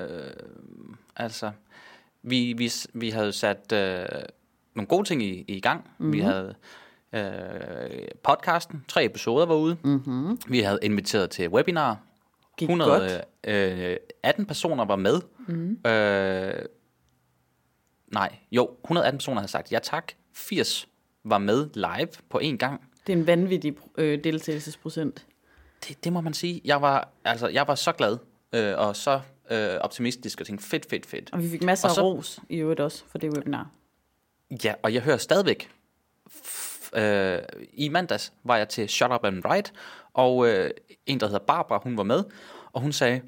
[0.00, 0.06] øh,
[1.16, 1.50] altså,
[2.22, 4.06] vi, vi, vi havde sat øh,
[4.74, 5.80] nogle gode ting i, i gang.
[5.80, 5.90] Mhm.
[5.98, 6.12] Mm-hmm.
[6.12, 6.54] Vi havde
[7.12, 9.76] øh, podcasten, tre episoder var ude.
[9.84, 10.38] Mm-hmm.
[10.48, 11.98] Vi havde inviteret til webinar.
[12.58, 13.12] Gik godt.
[13.46, 15.20] øh, 18 personer var med.
[15.46, 15.78] Mm.
[15.90, 16.64] Øh,
[18.12, 20.12] nej, jo, 118 personer havde sagt ja tak.
[20.34, 20.88] 80
[21.24, 22.80] var med live på én gang.
[23.06, 25.26] Det er en vanvittig øh, deltagelsesprocent.
[25.88, 26.60] Det, det må man sige.
[26.64, 28.18] Jeg var, altså, jeg var så glad
[28.52, 31.30] øh, og så øh, optimistisk og tænkte, fedt, fedt, fedt.
[31.32, 33.70] Og vi fik masser Og af så- ros i øvrigt også for det webinar.
[34.64, 35.70] Ja, og jeg hører stadigvæk.
[36.96, 37.38] Øh,
[37.72, 39.70] I mandags var jeg til Shut Up and Write,
[40.14, 40.70] og øh,
[41.06, 42.24] en, der hedder Barbara, hun var med,
[42.72, 43.20] og hun sagde,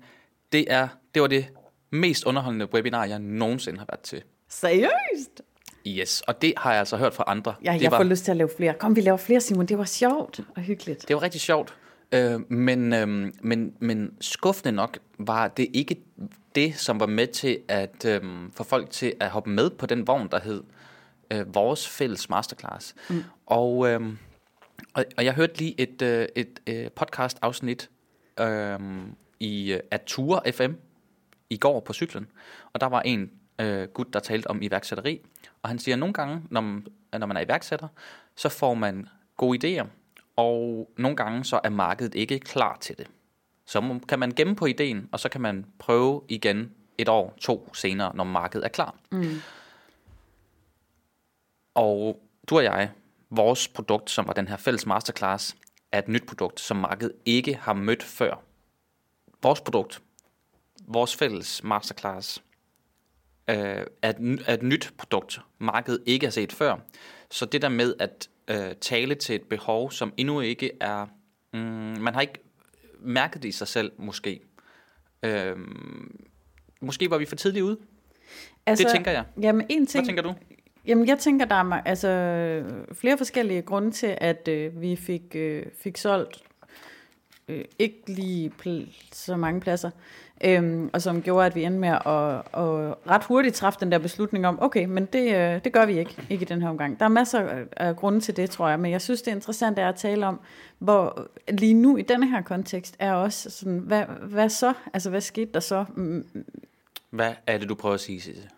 [0.53, 1.46] det, er, det var det
[1.90, 4.23] mest underholdende webinar, jeg nogensinde har været til.
[4.49, 5.42] Seriøst?
[5.87, 7.55] Yes, og det har jeg altså hørt fra andre.
[7.64, 8.75] Ja, det jeg var, får lyst til at lave flere.
[8.75, 9.66] Kom, vi laver flere, Simon.
[9.66, 11.09] Det var sjovt og hyggeligt.
[11.09, 11.75] Det var rigtig sjovt,
[12.12, 15.96] øh, men, øh, men, men skuffende nok var det ikke
[16.55, 18.23] det, som var med til at øh,
[18.55, 20.62] få folk til at hoppe med på den vogn, der hed
[21.32, 22.94] øh, vores fælles masterclass.
[23.10, 23.24] Mm.
[23.46, 24.00] Og, øh,
[24.94, 27.90] og, og jeg hørte lige et, øh, et øh, podcast-afsnit
[28.40, 28.78] øh,
[29.40, 30.72] i øh, Ature FM
[31.50, 32.26] i går på cyklen,
[32.72, 35.20] og der var en øh, gut, der talte om iværksætteri,
[35.62, 37.88] og han siger, at nogle gange, når man, når man er iværksætter,
[38.36, 39.86] så får man gode idéer,
[40.36, 43.06] og nogle gange så er markedet ikke klar til det.
[43.66, 47.74] Så kan man gemme på ideen, og så kan man prøve igen et år, to
[47.74, 48.94] senere, når markedet er klar.
[49.10, 49.40] Mm.
[51.74, 52.90] Og du og jeg,
[53.30, 55.56] vores produkt, som var den her fælles masterclass,
[55.92, 58.42] er et nyt produkt, som markedet ikke har mødt før.
[59.42, 60.02] Vores produkt,
[60.87, 62.42] vores fælles masterclass,
[63.50, 63.56] øh,
[64.02, 66.76] er, et, er et nyt produkt, markedet ikke har set før.
[67.30, 71.06] Så det der med at øh, tale til et behov, som endnu ikke er...
[71.52, 71.61] Mm,
[72.00, 72.38] man har ikke
[73.00, 74.40] mærket det i sig selv, måske.
[75.22, 75.56] Øh,
[76.80, 77.78] måske var vi for tidligt ude.
[78.66, 79.24] Altså, det tænker jeg.
[79.40, 80.35] Jamen, en Hvad ting, tænker du?
[80.86, 82.08] Jamen, jeg tænker, der er altså,
[82.92, 86.42] flere forskellige grunde til, at øh, vi fik, øh, fik solgt
[87.48, 88.52] øh, ikke lige
[89.12, 89.90] så mange pladser,
[90.44, 93.98] øhm, og som gjorde, at vi endte med at, at ret hurtigt træffe den der
[93.98, 96.98] beslutning om, okay, men det, øh, det gør vi ikke, ikke i den her omgang.
[96.98, 99.78] Der er masser af- grunde til det, tror jeg, men jeg synes, det er interessant
[99.78, 100.40] er at tale om,
[100.78, 104.72] hvor lige nu i denne her kontekst er også sådan, hvad, hvad så?
[104.94, 105.84] Altså, hvad skete der så?
[105.96, 106.26] Mm,
[107.10, 108.48] Hvad er det, du prøver at sige, Sisse?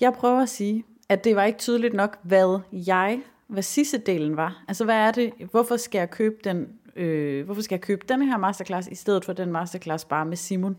[0.00, 4.64] Jeg prøver at sige, at det var ikke tydeligt nok, hvad jeg, hvad Sisse-delen var.
[4.68, 5.32] Altså, hvad er det?
[5.50, 6.68] Hvorfor skal jeg købe den?
[6.96, 10.36] Øh, hvorfor skal jeg købe denne her masterclass i stedet for den masterclass bare med
[10.36, 10.76] Simon?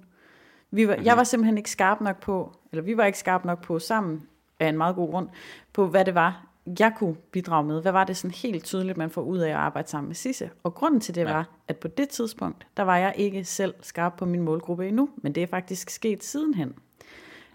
[0.72, 1.06] Vi var, mm-hmm.
[1.06, 4.22] Jeg var simpelthen ikke skarp nok på, eller vi var ikke skarp nok på sammen
[4.60, 5.30] af en meget god grund,
[5.74, 6.48] på hvad det var,
[6.80, 7.82] jeg kunne bidrage med.
[7.82, 10.50] Hvad var det sådan helt tydeligt, man får ud af at arbejde sammen med Sisse?
[10.63, 11.32] Og grunden til det Ja.
[11.34, 15.10] var, at på det tidspunkt, der var jeg ikke selv skarp på min målgruppe endnu,
[15.18, 16.74] men det er faktisk sket sidenhen.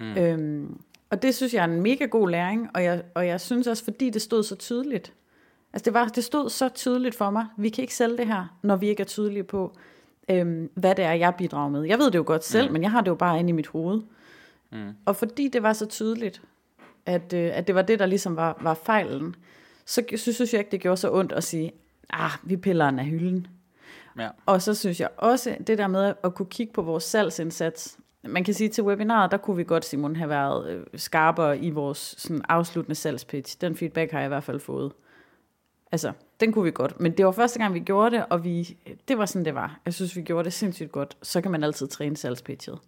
[0.01, 0.17] Mm.
[0.17, 0.81] Øhm,
[1.13, 3.85] og det synes jeg er en mega god læring, og jeg, og jeg synes også,
[3.85, 5.13] fordi det stod så tydeligt.
[5.73, 8.59] Altså det, var, det stod så tydeligt for mig, vi kan ikke sælge det her,
[8.63, 9.77] når vi ikke er tydelige på,
[10.29, 11.83] øhm, hvad det er, jeg bidrager med.
[11.83, 12.73] Jeg ved det jo godt selv, mm.
[12.73, 14.01] men jeg har det jo bare inde i mit hoved.
[14.71, 14.91] Mm.
[15.05, 16.43] Og fordi det var så tydeligt,
[17.07, 19.35] at, øh, at det var det, der ligesom var, var fejlen,
[19.87, 21.73] så sy- synes jeg ikke, det gjorde så ondt at sige,
[22.11, 23.47] ah, vi piller den af hylden.
[24.19, 24.29] Ja.
[24.47, 27.99] Og så synes jeg også, det der med at kunne kigge på vores salgsindsats.
[28.25, 31.71] Man kan sige, til webinaret, der kunne vi godt, Simon, have været øh, skarpere i
[31.71, 33.61] vores sådan, afsluttende salgspitch.
[33.61, 34.93] Den feedback har jeg i hvert fald fået.
[35.93, 37.01] Altså, den kunne vi godt.
[37.01, 38.77] Men det var første gang, vi gjorde det, og vi,
[39.09, 39.81] det var sådan, det var.
[39.85, 41.17] Jeg synes, vi gjorde det sindssygt godt.
[41.23, 42.79] Så kan man altid træne salgspitchet.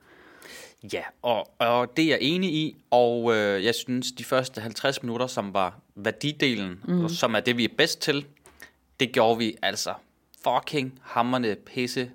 [0.93, 5.03] Ja, og, og det er jeg enig i, og øh, jeg synes, de første 50
[5.03, 7.09] minutter, som var værdidelen, mm.
[7.09, 8.27] som er det, vi er bedst til,
[9.01, 9.95] det gjorde vi altså
[10.45, 12.11] fucking hammerne pisse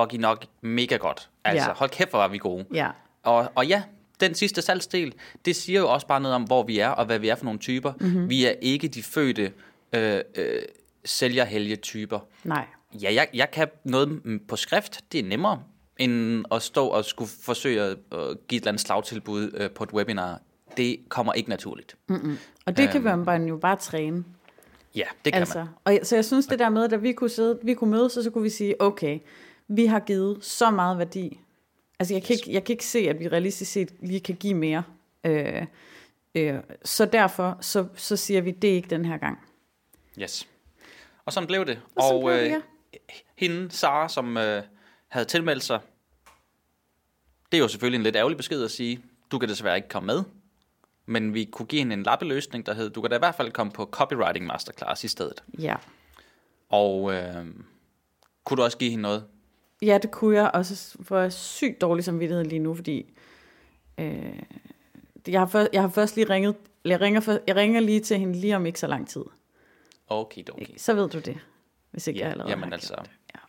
[0.00, 1.30] og nok mega godt.
[1.44, 1.74] Altså, Ja.
[1.74, 2.64] hold kæft, hvor var vi gode.
[2.74, 2.88] Ja.
[3.22, 3.82] Og, og ja,
[4.20, 7.18] den sidste salgsdel, det siger jo også bare noget om, hvor vi er, og hvad
[7.18, 7.92] vi er for nogle typer.
[8.00, 8.28] Mm-hmm.
[8.30, 9.52] Vi er ikke de fødte
[9.92, 10.62] øh, øh,
[11.04, 12.18] sælgerhelge-typer.
[12.44, 12.64] Nej.
[13.02, 15.62] Ja, jeg, jeg kan noget på skrift, det er nemmere,
[15.98, 19.92] end at stå og skulle forsøge at give et eller andet slagtilbud øh, på et
[19.92, 20.40] webinar.
[20.76, 21.96] Det kommer ikke naturligt.
[22.08, 22.38] Mm-mm.
[22.66, 24.24] Og det kan øhm, man jo bare træne.
[24.96, 25.68] Ja, det kan altså, man.
[25.84, 28.24] Og, så jeg synes det der med, at vi kunne, sidde, vi kunne mødes, og
[28.24, 29.18] så kunne vi sige, okay,
[29.68, 31.40] vi har givet så meget værdi.
[31.98, 34.54] Altså jeg kan ikke, jeg kan ikke se, at vi realistisk set lige kan give
[34.54, 34.82] mere.
[35.24, 35.66] Øh,
[36.34, 39.38] øh, så derfor, så, så siger vi, det er ikke den her gang.
[40.20, 40.48] Yes.
[41.24, 41.80] Og sådan blev det.
[41.96, 42.56] Og, og blev det, ja.
[42.56, 43.00] øh,
[43.36, 44.62] hende, Sara, som øh,
[45.08, 45.80] havde tilmeldt sig,
[47.52, 49.00] det er jo selvfølgelig en lidt ærgerlig besked at sige,
[49.30, 50.24] du kan desværre ikke komme med.
[51.06, 53.52] Men vi kunne give hende en lappeløsning, der hed, du kan da i hvert fald
[53.52, 55.44] komme på Copywriting Masterclass i stedet.
[55.58, 55.76] Ja.
[56.68, 57.46] Og øh,
[58.44, 59.24] kunne du også give hende noget?
[59.82, 63.12] Ja, det kunne jeg, og så får jeg sygt dårlig samvittighed lige nu, fordi
[63.98, 64.42] øh,
[65.28, 68.18] jeg, har først, jeg har først lige ringet, jeg ringer, for, jeg ringer lige til
[68.18, 69.24] hende lige om ikke så lang tid.
[70.08, 70.66] Okay, okay.
[70.76, 71.38] Så ved du det,
[71.90, 73.10] hvis ikke ja, jeg allerede jamen har altså, det.
[73.34, 73.40] Ja.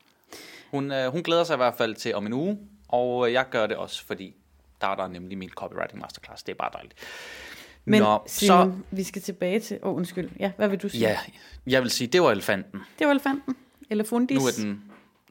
[0.71, 3.67] Hun, øh, hun glæder sig i hvert fald til om en uge, og jeg gør
[3.67, 4.35] det også, fordi
[4.81, 6.43] der er der nemlig min copywriting masterclass.
[6.43, 6.95] Det er bare dejligt.
[7.85, 9.79] Men Nå, Simon, så, vi skal tilbage til...
[9.83, 10.29] Åh, oh, undskyld.
[10.39, 11.01] Ja, hvad vil du sige?
[11.01, 11.19] Ja,
[11.67, 12.81] jeg vil sige, det var elefanten.
[12.99, 13.55] Det var elefanten.
[13.89, 14.37] Elefundis.
[14.37, 14.83] Nu er den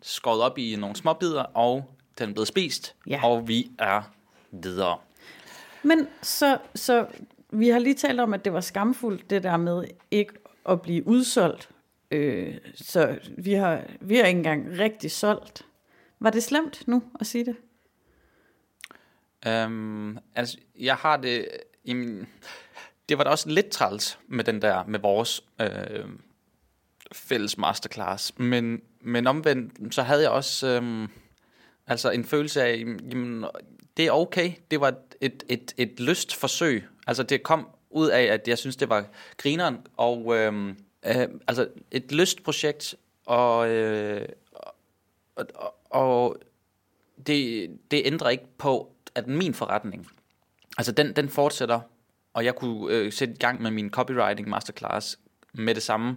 [0.07, 3.21] skåret op i nogle små bidder, og den er blevet spist, Ja.
[3.25, 4.03] og vi er
[4.51, 4.99] videre.
[5.83, 7.07] Men så, så
[7.51, 10.33] vi har lige talt om, at det var skamfuldt, det der med ikke
[10.69, 11.71] at blive udsolgt.
[12.11, 15.63] Øh, så vi har, vi har ikke engang rigtig solgt.
[16.21, 17.57] Var det slemt nu at sige det?
[19.67, 21.49] Um, altså, jeg har det...
[21.87, 22.29] Jamen,
[23.09, 26.05] det var da også lidt træls med den der, med vores øh,
[27.13, 28.39] fælles masterclass.
[28.39, 31.09] Men, men omvendt, så havde jeg også øhm,
[31.87, 33.45] altså en følelse af, jamen,
[33.97, 34.53] det er okay.
[34.71, 36.85] Det var et, et, et lyst forsøg.
[37.07, 39.05] Altså det kom ud af, at jeg synes, det var
[39.37, 39.79] grineren.
[39.97, 42.95] Og øhm, øh, altså et lyst projekt,
[43.27, 44.29] og, øh,
[45.37, 46.37] og, og, og
[47.27, 50.09] det, det ændrer ikke på, at min forretning,
[50.79, 51.81] altså den, den fortsætter,
[52.35, 55.19] og jeg kunne øh, sætte i gang med min copywriting masterclass
[55.53, 56.17] med det samme.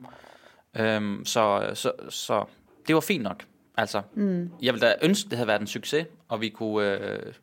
[0.77, 2.45] Øhm, så, så, så
[2.88, 3.45] det var fint nok.
[3.77, 4.49] Altså, mm.
[4.62, 7.34] jeg ville da ønske, det havde været en succes, og vi kunne øh,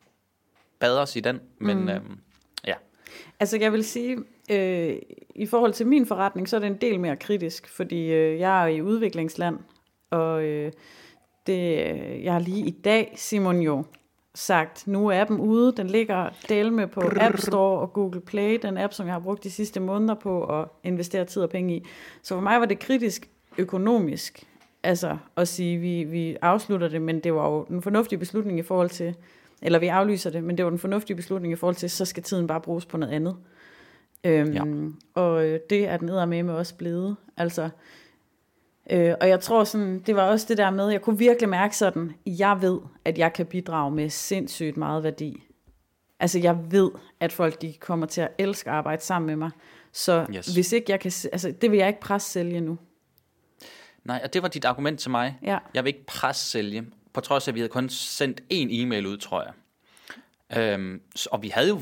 [0.79, 1.89] bade os i den, men mm.
[1.89, 2.19] øhm,
[2.67, 2.73] ja.
[3.39, 4.17] Altså jeg vil sige,
[4.51, 4.95] øh,
[5.35, 8.63] i forhold til min forretning, så er det en del mere kritisk, fordi øh, jeg
[8.63, 9.57] er i udviklingsland,
[10.09, 10.71] og øh,
[11.47, 11.77] det,
[12.23, 13.85] jeg har lige i dag, Simon jo,
[14.37, 18.59] sagt, nu er appen ude, den ligger del med på App Store og Google Play,
[18.61, 21.75] den app, som jeg har brugt de sidste måneder på at investere tid og penge
[21.75, 21.85] i.
[22.21, 24.43] Så for mig var det kritisk økonomisk,
[24.83, 28.63] altså at sige, vi, vi afslutter det, men det var jo en fornuftig beslutning i
[28.63, 29.15] forhold til,
[29.61, 32.23] eller vi aflyser det, men det var en fornuftig beslutning i forhold til, så skal
[32.23, 33.35] tiden bare bruges på noget andet.
[34.23, 34.63] Øhm, Ja.
[35.21, 37.15] Og øh, det er den med med også blevet.
[37.37, 37.69] Altså,
[38.89, 41.77] øh, og jeg tror sådan, det var også det der med, jeg kunne virkelig mærke
[41.77, 45.43] sådan, jeg ved, at jeg kan bidrage med sindssygt meget værdi.
[46.19, 49.51] Altså jeg ved, at folk de kommer til at elske at arbejde sammen med mig.
[49.91, 50.47] Så Yes.
[50.53, 52.77] hvis ikke jeg kan, altså det vil jeg ikke presse sælge nu.
[54.03, 55.37] Nej, og det var dit argument til mig.
[55.43, 55.57] Ja.
[55.73, 59.07] Jeg vil ikke presse sælge, på trods af, at vi havde kun sendt én e-mail
[59.07, 59.53] ud, tror jeg.
[60.57, 61.81] Øhm, og vi havde jo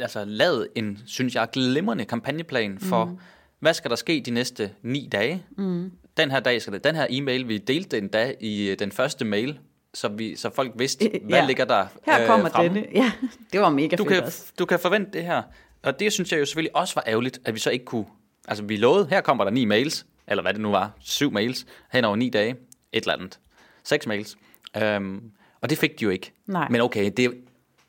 [0.00, 3.18] altså, lavet en, synes jeg, glimrende kampagneplan for, mm.
[3.58, 5.46] hvad skal der ske de næste ni dage.
[5.58, 5.92] Mm.
[6.16, 6.84] Den her dag skal det.
[6.84, 9.58] Den her e-mail, vi delte den dag i øh, den første mail,
[9.94, 11.46] så, vi, så folk vidste, Øh, hvad ja.
[11.46, 12.80] ligger der Her kommer fremme.
[12.80, 12.88] denne.
[12.94, 13.12] Ja,
[13.52, 14.52] det var mega du fedt kan, også.
[14.58, 15.42] du kan forvente det her.
[15.82, 18.04] Og det synes jeg jo selvfølgelig også var ærgerligt, at vi så ikke kunne...
[18.48, 21.66] Altså, vi lovede, her kommer der ni mails, eller hvad det nu var, syv mails,
[21.92, 22.50] hen over ni dage,
[22.92, 23.38] et eller andet.
[23.84, 24.36] Seks mails.
[24.76, 26.32] Øhm, og det fik de jo ikke.
[26.46, 26.68] Nej.
[26.70, 27.34] Men okay, det,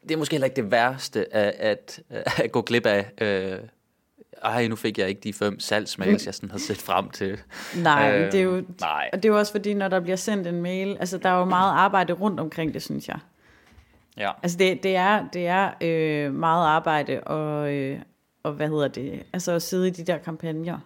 [0.04, 2.00] det er måske heller ikke det værste at, at,
[2.44, 3.06] at gå glip af.
[3.22, 3.60] Øh,
[4.44, 7.40] ej, nu fik jeg ikke de fem salgsmails, jeg sådan havde set frem til.
[7.76, 9.10] Nej, Øh, det er jo, nej.
[9.14, 11.40] og det er jo også fordi, når der bliver sendt en mail, altså der er
[11.40, 13.20] jo meget arbejde rundt omkring det, synes jeg.
[14.18, 14.32] Ja.
[14.44, 18.00] Altså det, det er, det er øh, meget arbejde og, øh,
[18.44, 20.80] og hvad hedder det, altså at sidde i de der kampagner.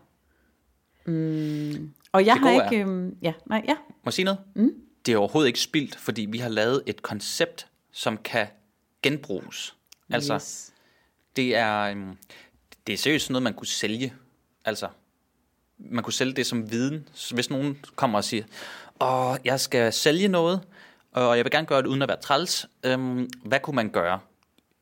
[1.05, 1.91] Mm.
[2.11, 4.39] Og jeg Det har ikke, øh, ja, nej, ja, Må jeg sige noget?
[4.55, 4.71] Mm.
[5.05, 8.47] Det er overhovedet ikke spildt, fordi vi har lavet et koncept, som kan
[9.03, 9.75] genbruges.
[10.09, 10.73] Altså, yes.
[11.35, 12.17] det er, øhm,
[12.87, 14.13] det er seriøst noget, man kunne sælge.
[14.65, 14.87] Altså,
[15.77, 17.09] man kunne sælge det som viden.
[17.13, 18.43] Så hvis nogen kommer og siger,
[19.01, 20.61] åh, jeg skal sælge noget,
[21.11, 24.19] og jeg vil gerne gøre det uden at være træls, øhm, hvad kunne man gøre?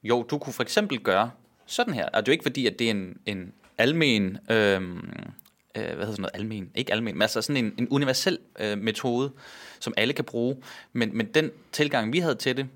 [0.04, 1.32] Jo, du kunne for eksempel gøre
[1.66, 2.06] sådan her.
[2.06, 4.98] Og det er jo ikke fordi, at det er en, en almen, øhm,
[5.76, 8.78] øh, hvad hedder sådan noget, almen, ikke almen, men altså sådan en, en universel øh,
[8.78, 9.32] metode,
[9.80, 10.58] som alle kan bruge.
[10.94, 12.68] Men, men den tilgang, vi havde til det,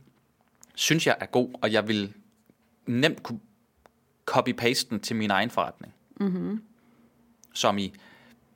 [0.75, 2.13] synes jeg er god, og jeg vil
[2.85, 3.39] nemt kunne
[4.31, 5.93] copy-paste den til min egen forretning.
[6.19, 6.63] Mm-hmm.
[7.53, 7.93] Som i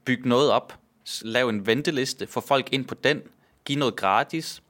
[0.06, 0.80] bygge noget op,
[1.22, 3.22] lave en venteliste, få folk ind på den,
[3.66, 4.62] give noget gratis,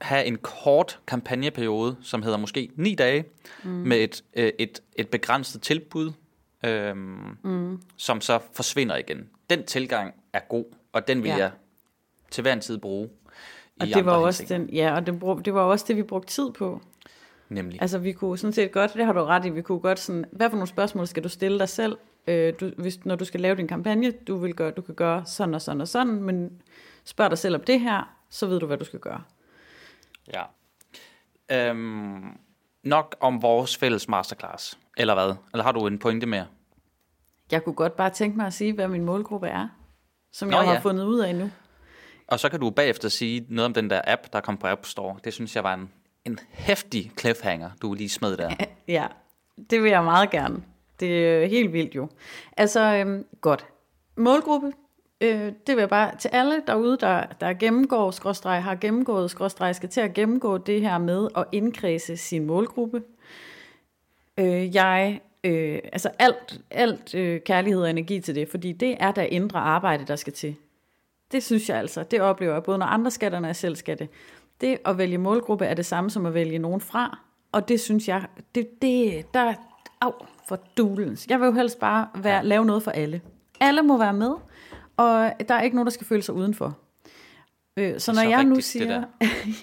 [0.00, 3.24] have en kort kampagneperiode, som hedder måske 9 dage,
[3.64, 3.70] mm.
[3.70, 6.12] med et, øh, et, et begrænset tilbud,
[6.64, 7.80] øhm, mm.
[7.96, 9.28] som så forsvinder igen.
[9.50, 11.36] Den tilgang er god, og den vil Ja.
[11.36, 11.50] jeg
[12.30, 13.08] til hver en tid bruge.
[13.80, 16.32] Og det var også den, ja, og det, brug, det var også det, vi brugte
[16.32, 16.80] tid på.
[17.50, 17.82] Nemlig.
[17.82, 20.24] Altså vi kunne sådan set godt, det har du ret i, vi kunne godt sådan,
[20.32, 23.40] hvad for nogle spørgsmål skal du stille dig selv, øh, du, hvis, når du skal
[23.40, 26.62] lave din kampagne, du, vil gøre, du kan gøre sådan og sådan og sådan, men
[27.04, 29.22] spørg dig selv om det her, så ved du, hvad du skal gøre.
[30.34, 30.42] Ja.
[31.52, 32.38] Øhm,
[32.82, 35.34] nok om vores fælles masterclass, eller hvad?
[35.52, 36.46] Eller har du en pointe mere?
[37.50, 39.68] Jeg kunne godt bare tænke mig at sige, hvad min målgruppe er,
[40.32, 40.78] som Nå, jeg har ja.
[40.78, 41.50] fundet ud af nu.
[42.26, 44.86] Og så kan du bagefter sige noget om den der app, der kom på App
[44.86, 45.16] Store.
[45.24, 45.92] Det synes jeg var en,
[46.24, 48.50] en hæftig cliffhanger, du lige smed der.
[48.88, 49.06] Ja,
[49.70, 50.62] det vil jeg meget gerne.
[51.00, 52.08] Det er helt vildt jo.
[52.56, 53.66] Altså, øhm, godt.
[54.16, 54.72] Målgruppe,
[55.20, 59.76] øh, det vil jeg bare til alle derude, der, der gennemgår, skråstreg, har gennemgået, skråstreg,
[59.76, 63.02] skal til at gennemgå det her med at indkredse sin målgruppe.
[64.38, 69.12] Øh, jeg, øh, altså alt, alt øh, kærlighed og energi til det, fordi det er
[69.12, 70.56] der indre arbejde, der skal til.
[71.32, 73.98] Det synes jeg altså, det oplever jeg både når andre skatterne når jeg selv skal
[73.98, 74.08] det.
[74.60, 77.18] Det at vælge målgruppe er det samme som at vælge nogen fra,
[77.52, 79.54] og det synes jeg, det, det der,
[80.00, 80.12] au,
[80.48, 81.26] for dulens.
[81.30, 82.42] Jeg vil jo helst bare være, ja.
[82.42, 83.20] lave noget for alle.
[83.60, 84.34] Alle må være med,
[84.96, 86.78] og der er ikke nogen, der skal føle sig udenfor.
[87.76, 89.04] Øh, så når så jeg nu rigtigt, det siger,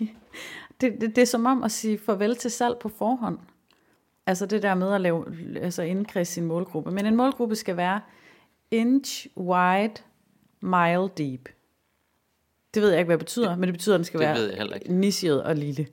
[0.82, 3.40] det, det, det er som om at sige farvel til salg på forhånd.
[4.28, 5.26] Altså det der med at lave,
[5.62, 6.92] altså indkredse sin målgruppe.
[6.92, 8.02] Men en målgruppe skal være
[8.72, 9.94] inch wide,
[10.62, 11.50] mile deep.
[12.78, 14.80] Det ved jeg ikke, hvad det betyder, men det betyder, at den skal Det være
[14.90, 15.88] nichet og lille.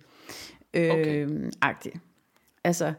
[0.74, 1.28] Øh, Okay.
[1.62, 1.92] agtig.
[2.64, 2.92] Altså,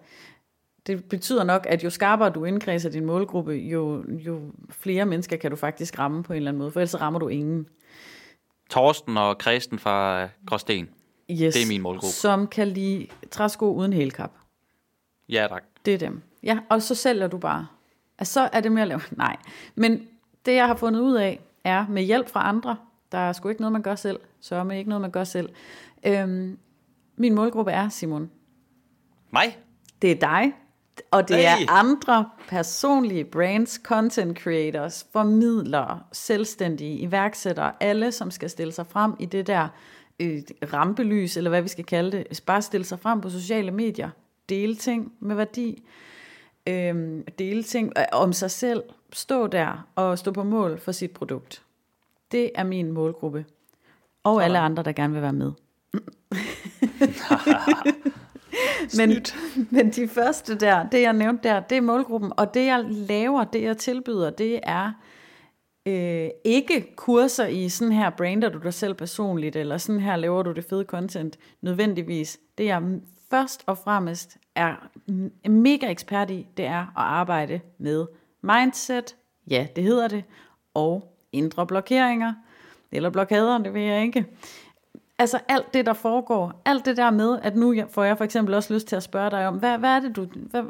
[0.87, 5.51] det betyder nok, at jo skarpere du indkredser din målgruppe, jo, jo flere mennesker kan
[5.51, 7.67] du faktisk ramme på en eller anden måde, for ellers rammer du ingen.
[8.69, 10.89] Torsten og Kristen fra Gråsten.
[11.31, 12.07] Yes, Det er min målgruppe.
[12.07, 14.31] Som kan lide træsko uden hælkap.
[15.29, 15.63] Ja, tak.
[15.85, 16.21] Det er dem.
[16.43, 17.67] Ja, og så sælger du bare.
[18.19, 19.01] Altså, så er det med at lave...
[19.17, 19.35] Nej,
[19.75, 20.07] men
[20.45, 22.77] det jeg har fundet ud af, er med hjælp fra andre,
[23.11, 25.49] der er sgu ikke noget, man gør selv, så med ikke noget, man gør selv.
[26.05, 26.57] Øhm,
[27.17, 28.29] min målgruppe er, Simon,
[29.31, 29.57] Mig?
[30.01, 30.53] det er dig,
[31.11, 31.43] og det Hey!
[31.43, 39.13] er andre personlige brands, content creators, formidlere, selvstændige, iværksættere, alle, som skal stille sig frem
[39.19, 39.67] i det der
[40.19, 40.41] øh,
[40.73, 44.09] rampelys, eller hvad vi skal kalde det, bare stille sig frem på sociale medier,
[44.49, 45.83] dele ting med værdi,
[46.67, 51.11] øh, dele ting øh, om sig selv, stå der og stå på mål for sit
[51.11, 51.64] produkt.
[52.35, 53.45] Det er min målgruppe.
[54.23, 55.51] Og alle andre, der gerne vil være med.
[58.97, 59.25] men,
[59.71, 63.43] men de første der, det jeg nævnte der, det er målgruppen, og det jeg laver,
[63.43, 64.91] det jeg tilbyder, det er
[65.85, 70.43] øh, ikke kurser i sådan her brander du dig selv personligt, eller sådan her laver
[70.43, 72.39] du det fede content nødvendigvis.
[72.57, 72.83] Det jeg
[73.29, 74.89] først og fremmest er
[75.49, 78.05] mega ekspert i, det er at arbejde med
[78.41, 79.15] mindset,
[79.49, 80.23] ja det hedder det,
[80.73, 82.33] og indre blokeringer,
[82.91, 84.25] eller blokader, det ved jeg ikke.
[85.19, 88.53] Altså alt det, der foregår, alt det der med, at nu får jeg for eksempel
[88.53, 90.63] også lyst til at spørge dig om, hvad, hvad er det, du, hvad,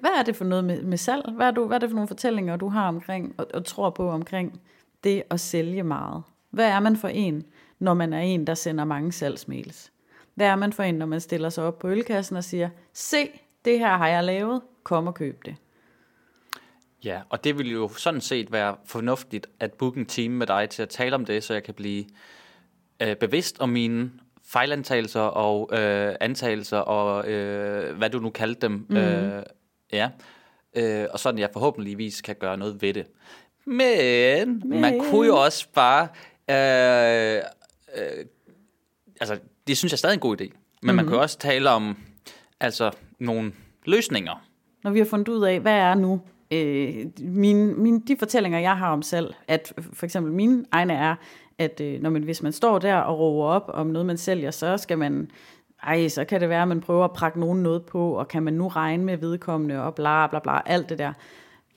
[0.00, 1.30] hvad er det for noget med, med salg?
[1.30, 3.90] Hvad er, du, hvad er det for nogle fortællinger, du har omkring, og, og tror
[3.90, 4.60] på omkring
[5.04, 6.22] det at sælge meget?
[6.50, 7.44] Hvad er man for en,
[7.78, 9.92] når man er en, der sender mange salgsmails?
[10.34, 13.28] Hvad er man for en, når man stiller sig op på ølkassen og siger, se,
[13.64, 15.56] det her har jeg lavet, kom og køb det.
[17.04, 20.68] Ja, og det vil jo sådan set være fornuftigt at booke en time med dig
[20.70, 22.04] til at tale om det, så jeg kan blive
[23.02, 24.10] øh, bevidst om mine
[24.46, 28.86] fejlantagelser og øh, antagelser og øh, hvad du nu kaldte dem.
[28.88, 28.96] Mm.
[28.96, 29.42] Øh,
[29.92, 30.10] ja,
[30.76, 33.06] øh, og sådan jeg forhåbentligvis kan gøre noget ved det.
[33.64, 34.80] Men, Men.
[34.80, 36.08] man kunne jo også bare...
[36.50, 37.42] Øh,
[37.96, 38.24] øh,
[39.20, 40.44] altså, det synes jeg er stadig en god idé.
[40.44, 40.50] Men
[40.82, 40.96] mm-hmm.
[40.96, 41.98] man kan jo også tale om
[42.60, 43.52] altså, nogle
[43.84, 44.46] løsninger.
[44.84, 48.76] Når vi har fundet ud af, hvad er nu øh, mine, mine, de fortællinger, jeg
[48.76, 51.14] har om salg, at for eksempel mine egne er,
[51.58, 54.50] at øh, når man, hvis man står der og råber op om noget, man sælger,
[54.50, 55.30] så skal man,
[55.82, 58.42] ej, så kan det være, at man prøver at prakke nogen noget på, og kan
[58.42, 61.12] man nu regne med vedkommende, og bla bla bla, alt det der.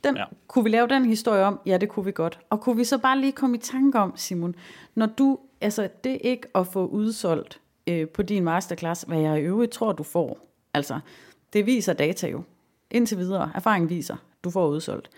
[0.04, 0.24] Den, ja.
[0.48, 1.60] Kunne vi lave den historie om?
[1.66, 2.40] Ja, det kunne vi godt.
[2.50, 4.56] Og kunne vi så bare lige komme i tanke om, Simon,
[4.96, 9.42] når du, altså det ikke at få udsolgt øh, på din masterclass, hvad jeg i
[9.42, 10.40] øvrigt tror, du får,
[10.74, 11.00] altså
[11.54, 12.44] det viser data jo.
[12.92, 15.10] Indtil videre, erfaringen viser, du får udsolgt.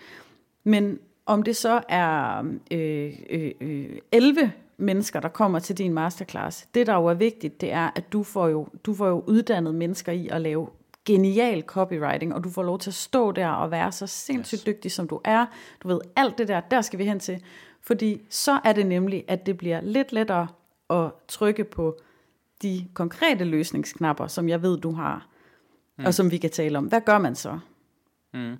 [0.64, 6.68] Men om det så er øh, øh, øh, 11 mennesker, der kommer til din masterclass,
[6.74, 9.74] det der jo er vigtigt, det er, at du får jo, du får jo uddannet
[9.74, 10.68] mennesker i at lave
[11.04, 14.64] genial copywriting, og du får lov til at stå der og være så sindssygt yes.
[14.64, 15.46] dygtig, som du er.
[15.82, 17.42] Du ved, alt det der, der skal vi hen til.
[17.80, 20.48] Fordi så er det nemlig, at det bliver lidt lettere
[20.90, 21.96] at trykke på
[22.62, 25.28] de konkrete løsningsknapper, som jeg ved, du har,
[25.98, 26.04] mm.
[26.04, 26.84] og som vi kan tale om.
[26.84, 27.58] Hvad gør man så?
[28.34, 28.56] Mm.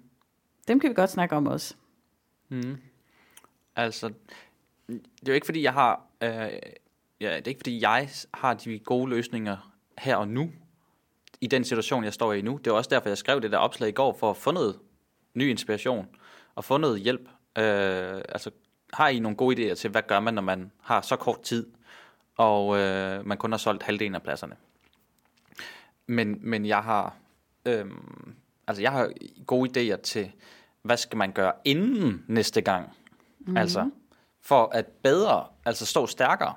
[0.68, 1.74] Dem kan vi godt snakke om også.
[2.48, 2.78] Mm.
[3.76, 4.12] Altså,
[4.88, 6.06] det er jo ikke fordi, jeg har...
[6.22, 6.30] Øh,
[7.20, 10.50] ja, det er ikke fordi, jeg har de gode løsninger her og nu,
[11.40, 12.56] i den situation, jeg står i nu.
[12.56, 14.78] Det er også derfor, jeg skrev det der opslag i går, for at få noget
[15.34, 16.08] ny inspiration,
[16.54, 17.28] og få noget hjælp.
[17.58, 18.50] Øh, altså,
[18.92, 21.66] har I nogle gode idéer til, hvad gør man, når man har så kort tid,
[22.36, 24.56] og øh, man kun har solgt halvdelen af pladserne?
[26.06, 27.16] Men, men jeg har...
[27.66, 27.86] Øh,
[28.66, 29.12] altså, jeg har
[29.46, 30.32] gode idéer til,
[30.82, 32.88] hvad skal man gøre inden næste gang?
[33.38, 33.56] Mm-hmm.
[33.56, 33.90] Altså,
[34.42, 36.54] for at bedre, altså stå stærkere.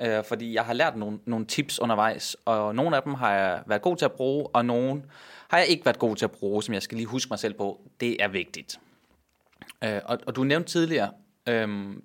[0.00, 3.62] Øh, fordi jeg har lært nogle, nogle tips undervejs, og nogle af dem har jeg
[3.66, 5.02] været god til at bruge, og nogle
[5.48, 7.54] har jeg ikke været god til at bruge, som jeg skal lige huske mig selv
[7.54, 7.80] på.
[8.00, 8.80] Det er vigtigt.
[9.84, 11.10] Øh, og, og du nævnte tidligere,
[11.48, 11.96] øh,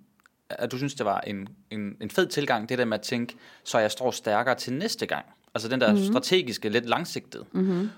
[0.50, 3.36] at du synes, det var en, en, en fed tilgang, det der med at tænke,
[3.64, 5.26] så jeg står stærkere til næste gang.
[5.56, 6.06] Altså den der mm-hmm.
[6.06, 7.46] strategiske, lidt langsigtede.
[7.52, 7.90] Mm-hmm.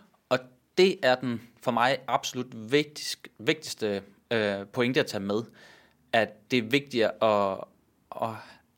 [0.77, 4.01] Det er den for mig absolut vigtigste, vigtigste
[4.31, 5.43] øh, pointe at tage med,
[6.13, 7.57] at det er vigtigt at,
[8.21, 8.29] at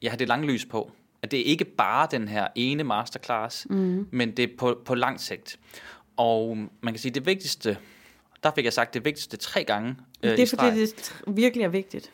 [0.01, 0.91] ja, have det lange lys på.
[1.21, 4.07] At det er ikke bare den her ene masterclass, mm.
[4.11, 5.59] men det er på, på lang sigt.
[6.17, 7.77] Og man kan sige, det vigtigste,
[8.43, 9.95] der fik jeg sagt det vigtigste tre gange.
[10.23, 12.11] Øh, det er fordi, det virkelig er vigtigt.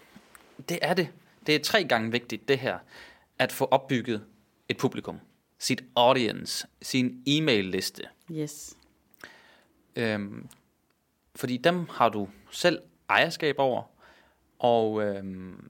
[0.69, 1.07] Det er det.
[1.47, 2.77] Det er tre gange vigtigt, det her,
[3.39, 4.23] at få opbygget
[4.69, 5.19] et publikum.
[5.59, 8.01] Sit audience, sin e-mail-liste.
[8.31, 8.77] Yes.
[9.95, 10.47] Øhm,
[11.35, 12.79] fordi dem har du selv
[13.09, 13.83] ejerskab over,
[14.59, 15.69] og, øhm,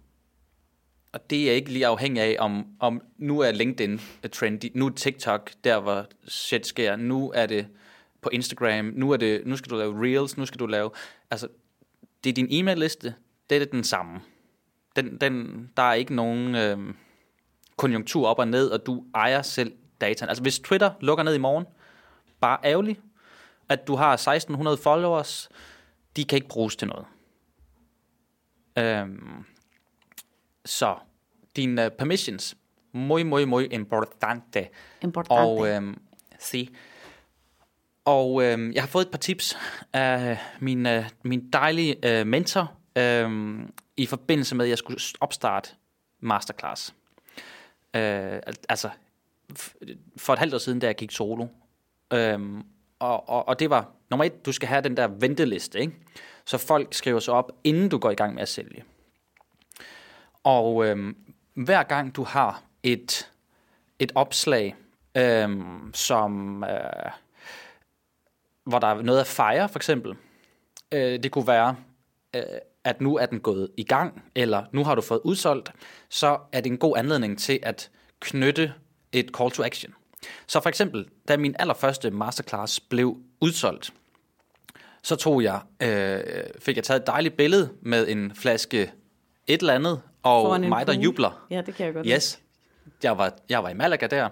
[1.11, 4.01] og det er ikke lige afhængig af, om, om nu er LinkedIn
[4.32, 7.67] trendy, nu er TikTok der, hvor shit sker, nu er det
[8.22, 10.91] på Instagram, nu, er det, nu skal du lave reels, nu skal du lave...
[11.32, 11.47] Altså,
[12.24, 13.15] det er din e-mail-liste,
[13.49, 14.22] det er den samme.
[14.95, 16.95] Den, den, der er ikke nogen øhm,
[17.76, 20.30] konjunktur op og ned, og du ejer selv dataen.
[20.30, 21.65] Altså, hvis Twitter lukker ned i morgen,
[22.41, 23.01] bare ærgerligt,
[23.72, 25.49] at du har 1600 followers,
[26.15, 27.05] de kan ikke bruges til noget.
[28.78, 29.45] Øhm,
[30.65, 30.95] så
[31.55, 32.57] dine uh, permissions,
[32.91, 34.67] muy, muy, muy importante.
[35.01, 35.32] Importante.
[35.32, 36.01] Og, øhm,
[36.39, 36.67] se.
[38.05, 39.57] Og øhm, jeg har fået et par tips
[39.93, 45.69] af min, uh, min dejlige uh, mentor øhm, i forbindelse med, at jeg skulle opstarte
[46.19, 46.95] masterclass.
[47.95, 48.89] Øh, altså,
[50.17, 51.47] for et halvt år siden, da jeg gik solo.
[52.13, 52.63] Øhm,
[53.02, 55.93] og, og, og det var, nummer et, du skal have den der venteliste, ikke?
[56.45, 58.84] så folk skriver sig op, inden du går i gang med at sælge.
[60.43, 61.18] Og øhm,
[61.54, 63.32] hver gang du har et,
[63.99, 64.76] et opslag,
[65.18, 67.12] øhm, som, øh,
[68.64, 70.16] hvor der er noget at fejre, for eksempel,
[70.91, 71.76] øh, det kunne være,
[72.36, 72.43] øh,
[72.84, 75.72] at nu er den gået i gang, eller nu har du fået udsolgt,
[76.10, 77.89] så er det en god anledning til at
[78.20, 78.74] knytte
[79.12, 79.93] et call to action.
[80.47, 83.93] Så for eksempel, da min allerførste masterclass blev udsolgt,
[85.03, 88.91] så tog jeg, øh, fik jeg taget et dejligt billede med en flaske
[89.47, 91.45] et eller andet, og mig, der jubler.
[91.49, 92.39] Ja, det kan jeg godt Yes,
[93.03, 94.30] jeg var, jeg var i Malaga der,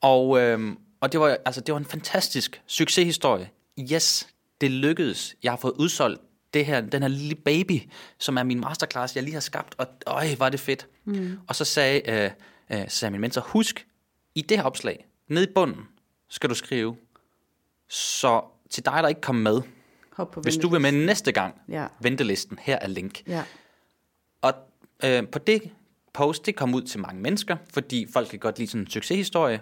[0.00, 3.50] og, øh, og det, var, altså, det var en fantastisk succeshistorie.
[3.92, 4.28] Yes,
[4.60, 5.36] det lykkedes.
[5.42, 6.20] Jeg har fået udsolgt
[6.54, 7.80] det her, den her lille baby,
[8.18, 10.86] som er min masterclass, jeg lige har skabt, og øj, var det fedt.
[11.04, 11.38] Mm.
[11.48, 12.30] Og så sagde, øh,
[12.70, 13.86] øh, sagde min mentor, husk,
[14.34, 15.88] i det her opslag, nede i bunden,
[16.28, 16.96] skal du skrive,
[17.88, 19.62] så til dig, der ikke kom med,
[20.12, 21.86] Hop på hvis du vil med næste gang, ja.
[22.00, 23.22] ventelisten, her er link.
[23.26, 23.42] Ja.
[24.42, 24.54] Og
[25.04, 25.70] øh, på det
[26.12, 29.60] post, det kom ud til mange mennesker, fordi folk kan godt lide sådan en succeshistorie.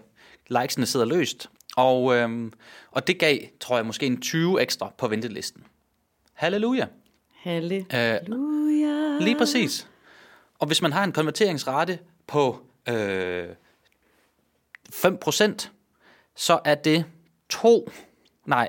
[0.48, 1.50] Likesene sidder løst.
[1.76, 2.52] Og, øh,
[2.90, 5.64] og det gav, tror jeg, måske en 20 ekstra på ventelisten.
[6.32, 6.86] Halleluja.
[7.36, 8.18] Halleluja.
[9.14, 9.88] Øh, lige præcis.
[10.58, 13.48] Og hvis man har en konverteringsrate på øh,
[14.94, 15.68] 5%,
[16.36, 17.04] så er det
[17.48, 17.90] to,
[18.46, 18.68] nej,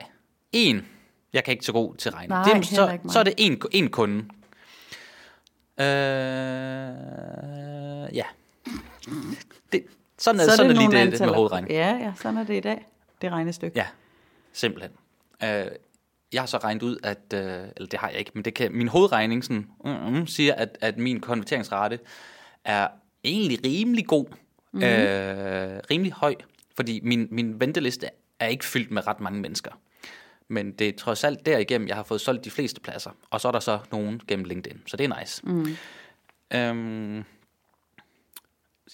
[0.52, 0.88] en.
[1.34, 2.30] Jeg kan ikke så god til at regne.
[2.30, 4.26] Nej, det, så, så er det en, en kunde.
[5.80, 5.86] Øh,
[8.16, 8.26] ja.
[9.72, 9.86] Det,
[10.18, 11.72] sådan er, så er sådan det lige det, det med hovedregning.
[11.72, 12.86] Ja, ja, sådan er det i dag.
[13.22, 13.80] Det regnestykke.
[13.80, 13.86] Ja,
[14.54, 14.92] simpelthen.
[15.44, 15.72] Øh,
[16.34, 17.42] jeg har så regnet ud, at, øh,
[17.76, 20.78] eller det har jeg ikke, men det kan, min hovedregning sådan, mm, mm, siger, at,
[20.82, 22.00] at min konverteringsrate
[22.64, 22.88] er
[23.24, 24.26] egentlig rimelig god,
[24.72, 24.88] mm-hmm.
[24.88, 26.36] øh, rimelig høj,
[26.76, 28.10] fordi min, min venteliste
[28.40, 29.72] er ikke fyldt med ret mange mennesker.
[30.48, 33.12] Men det er trods alt derigennem, jeg har fået solgt de fleste pladser.
[33.30, 35.42] Og så er der så nogen gennem LinkedIn, så det er nice.
[35.46, 35.78] Mm.
[36.54, 37.24] Øhm,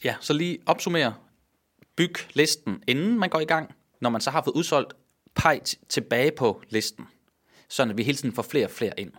[0.03, 1.13] ja, så lige opsummere.
[1.95, 3.75] Byg listen, inden man går i gang.
[4.01, 4.93] Når man så har fået udsolgt,
[5.35, 7.07] pege t- tilbage på listen,
[7.69, 9.11] sådan at vi hele tiden får flere og flere ind.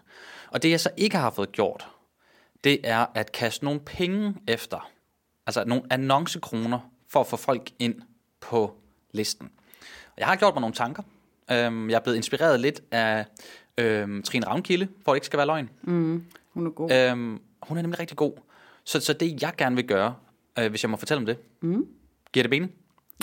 [0.51, 1.89] Og det jeg så ikke har fået gjort,
[2.65, 4.91] det er at kaste nogle penge efter,
[5.47, 6.79] altså nogle annoncekroner,
[7.09, 7.95] for at få folk ind
[8.41, 8.77] på
[9.13, 9.51] listen.
[10.19, 11.03] Jeg har gjort mig nogle tanker.
[11.51, 13.25] Øhm, jeg er blevet inspireret lidt af
[13.79, 15.71] øhm, Trine Ravnkilde, for det ikke skal være løgn.
[16.53, 16.93] Hun er god.
[16.93, 18.33] Øhm, hun er nemlig rigtig god.
[18.85, 20.15] Så, så det jeg gerne vil gøre,
[20.59, 21.87] øh, hvis jeg må fortælle om det, mm.
[22.33, 22.73] giver det mening?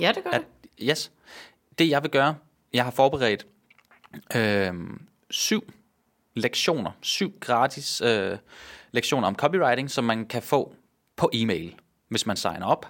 [0.02, 0.90] ja, det gør At, det.
[0.90, 1.12] yes.
[1.80, 2.36] Det jeg vil gøre,
[2.74, 3.46] jeg har forberedt
[4.36, 5.74] øhm, syv
[6.34, 8.38] lektioner, syv gratis øh,
[8.92, 10.74] lektioner om copywriting, som man kan få
[11.16, 11.76] på e-mail,
[12.14, 12.88] hvis man signer op.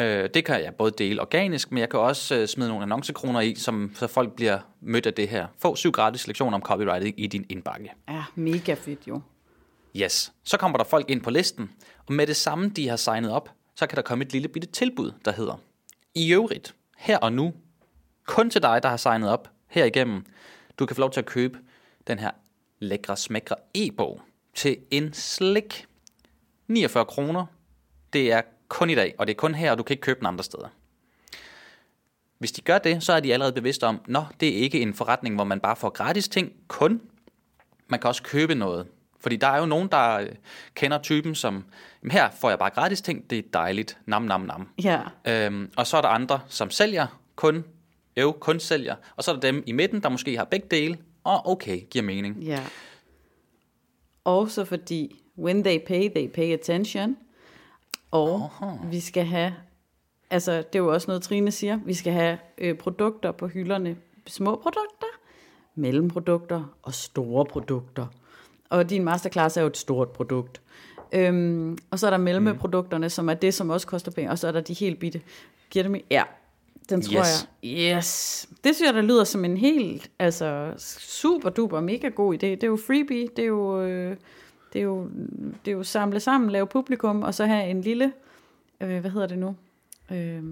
[0.00, 3.40] Øh, det kan jeg både dele organisk, men jeg kan også øh, smide nogle annoncekroner
[3.40, 5.46] i, som, så folk bliver mødt af det her.
[5.58, 7.92] Få syv gratis lektioner om copywriting i din indbakke.
[8.08, 9.20] Ja, mega fedt jo.
[9.96, 10.32] Yes.
[10.44, 11.70] Så kommer der folk ind på listen,
[12.06, 14.68] og med det samme, de har signet op, så kan der komme et lille bitte
[14.68, 15.60] tilbud, der hedder,
[16.14, 17.52] i øvrigt, her og nu,
[18.26, 20.26] kun til dig, der har signet op her igennem,
[20.78, 21.58] du kan få lov til at købe
[22.06, 22.30] den her
[22.78, 24.20] lækre, smækre e-bog
[24.54, 25.86] til en slik
[26.68, 27.46] 49 kroner.
[28.14, 30.18] Det er kun i dag, og det er kun her, og du kan ikke købe
[30.18, 30.68] den andre steder.
[32.38, 34.94] Hvis de gør det, så er de allerede bevidste om, nå, det er ikke en
[34.94, 37.00] forretning, hvor man bare får gratis ting, kun
[37.88, 38.86] man kan også købe noget.
[39.20, 40.28] Fordi der er jo nogen, der øh,
[40.74, 41.64] kender typen som,
[42.02, 44.68] "Jamen, her får jeg bare gratis ting, det er dejligt, nam nam nam.
[44.84, 47.64] Ja, Øhm, og så er der andre, som sælger kun,
[48.16, 48.94] jo, kun sælger.
[49.16, 52.04] Og så er der dem i midten, der måske har begge dele, og okay, giver
[52.04, 52.36] mening.
[52.42, 52.60] ja.
[54.24, 57.16] Også fordi, when they pay, they pay attention.
[58.14, 58.50] Og
[58.90, 59.54] vi skal have,
[60.30, 63.96] altså det er jo også noget, Trine siger, vi skal have øh, produkter på hylderne.
[64.26, 65.06] Små produkter,
[65.74, 68.06] mellemprodukter og store produkter.
[68.70, 70.60] Og din masterclass er jo et stort produkt.
[71.12, 74.30] Øhm, og så er der mellemprodukterne, som er det, som også koster penge.
[74.30, 75.20] Og så er der de helt bitte.
[75.70, 76.04] Giver det mig?
[76.10, 76.22] Ja,
[76.88, 77.48] den tror Yes.
[77.62, 77.96] jeg.
[77.98, 78.48] Yes.
[78.64, 82.38] Det synes jeg, der lyder som en helt, altså super duper mega god idé.
[82.46, 84.16] Det er jo freebie, det er jo, øh,
[84.74, 85.08] det er jo,
[85.64, 88.12] det er jo samle sammen, lave publikum, og så have en lille,
[88.80, 89.56] øh, hvad hedder det nu?
[90.12, 90.42] Øh,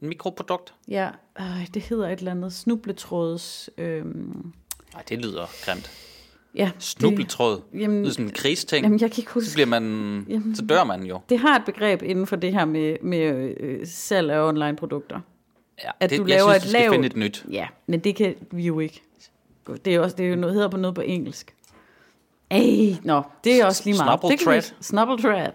[0.00, 0.74] Mikroprodukt?
[0.88, 1.08] ja,
[1.40, 4.04] øh, det hedder et eller andet snubletråds, øh,
[4.94, 5.90] Nej, det lyder grimt.
[6.54, 6.70] ja.
[6.78, 7.52] Snubletråd.
[7.56, 8.84] Det, Det jamen, lyder som en krigsting.
[8.84, 9.54] jamen, jeg kan ikke Så huske.
[9.54, 9.82] bliver man,
[10.28, 10.54] Jamen.
[10.56, 11.20] så dør man jo.
[11.28, 15.20] Det har et begreb inden for det her med, med øh, salg af online produkter.
[15.84, 17.44] Ja, At det, du jeg laver synes, et lavt- finde et nyt.
[17.50, 19.02] Ja, men det kan vi jo ikke.
[19.84, 21.54] Det er jo også det er jo noget, hedder på noget på engelsk.
[22.50, 24.20] Ej, nå, det er også lige meget.
[24.20, 24.62] Snubble thread.
[24.80, 25.52] snubble thread.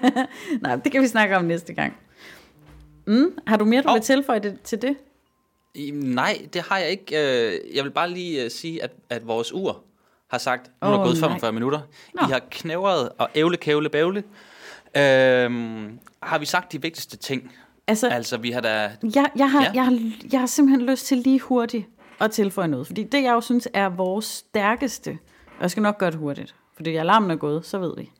[0.62, 1.96] Nej, det kan vi snakke om næste gang.
[3.06, 3.94] Mm, har du mere, du Hov.
[3.94, 4.96] vil tilføje det, til det?
[5.92, 7.04] Nej, det har jeg ikke.
[7.52, 9.80] Øh, Jeg vil bare lige øh, sige, at, at vores ur
[10.30, 11.28] har sagt, nu er der Åh, gået nej.
[11.28, 11.80] 45 minutter.
[12.14, 12.20] Nå.
[12.28, 14.24] I har knævret og ævle, kævle, bævle.
[14.96, 17.52] Øhm, har vi sagt de vigtigste ting?
[17.86, 18.90] Altså, Altså, vi har da...
[19.14, 19.70] jeg, jeg, har, Ja.
[19.74, 19.98] jeg, har,
[20.32, 21.86] jeg har simpelthen lyst til lige hurtigt
[22.20, 22.86] at tilføje noget.
[22.86, 25.18] Fordi det, jeg jo synes er vores stærkeste,
[25.62, 28.10] og jeg skal nok gøre det hurtigt, fordi alarmen er gået, så ved vi.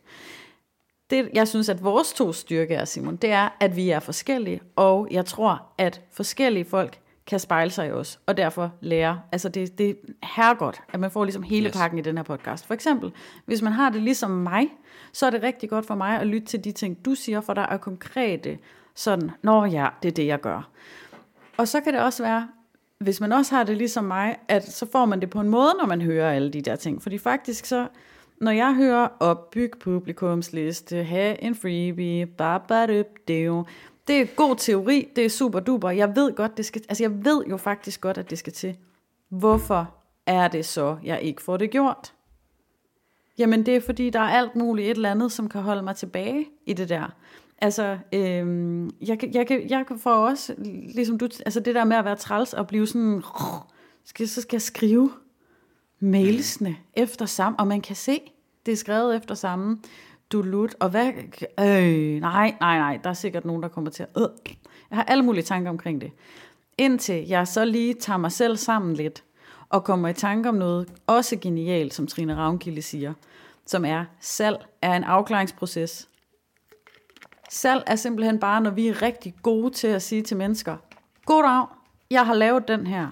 [1.11, 4.61] Det, jeg synes, at vores to styrke er, Simon, det er, at vi er forskellige,
[4.77, 9.21] og jeg tror, at forskellige folk kan spejle sig i os, og derfor lære.
[9.33, 11.77] Altså, det, det er herregodt, at man får ligesom hele yes.
[11.77, 12.67] pakken i den her podcast.
[12.67, 13.13] For eksempel,
[13.47, 14.69] hvis man har det ligesom mig,
[15.13, 17.55] så er det rigtig godt for mig at lytte til de ting, du siger, for
[17.55, 18.59] der er konkrete
[18.95, 20.69] sådan, nå ja, det er det, jeg gør.
[21.57, 22.49] Og så kan det også være,
[23.03, 25.75] hvis man også har det ligesom mig, at så får man det på en måde,
[25.79, 27.03] når man hører alle de der ting.
[27.03, 27.87] Fordi faktisk så,
[28.41, 33.65] når jeg hører opbygge publikumsliste, have en freebie, babadup, det jo,
[34.09, 35.91] det er god teori, det er super duper.
[35.91, 38.77] Jeg ved godt, det skal, altså jeg ved jo faktisk godt, at det skal til.
[39.29, 39.95] Hvorfor
[40.27, 42.13] er det så, jeg ikke får det gjort?
[43.39, 45.97] Jamen det er fordi, der er alt muligt et eller andet, som kan holde mig
[45.97, 47.15] tilbage i det der.
[47.63, 50.55] Altså, øhm, jeg, jeg, jeg, jeg kan få også,
[50.95, 53.23] ligesom du, altså det der med at være træls og blive sådan,
[54.05, 55.11] skal, så skal jeg skrive
[56.01, 58.21] mailsene efter sammen, og man kan se,
[58.67, 59.79] det er skrevet efter samme
[60.33, 61.13] dulut, og hvad,
[61.61, 64.55] øh, nej, nej, nej, der er sikkert nogen, der kommer til at, øh.
[64.91, 66.13] jeg har alle mulige tanker omkring det.
[66.79, 69.25] Indtil jeg så lige tager mig selv sammen lidt,
[69.69, 73.13] og kommer i tanke om noget også genialt, som Trine Ravnkilde siger,
[73.67, 76.09] som er, salg er en afklaringsproces.
[77.55, 80.77] Salg er simpelthen bare, når vi er rigtig gode til at sige til mennesker,
[81.27, 81.67] Goddag,
[82.11, 83.09] jeg har lavet den her.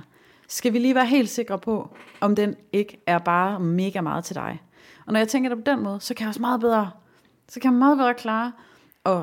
[0.48, 4.36] Skal vi lige være helt sikre på, om den ikke er bare mega meget til
[4.36, 4.62] dig?
[5.06, 6.90] Og når jeg tænker det på den måde, så kan jeg også meget bedre,
[7.48, 8.52] så kan jeg meget bedre klare
[9.04, 9.22] at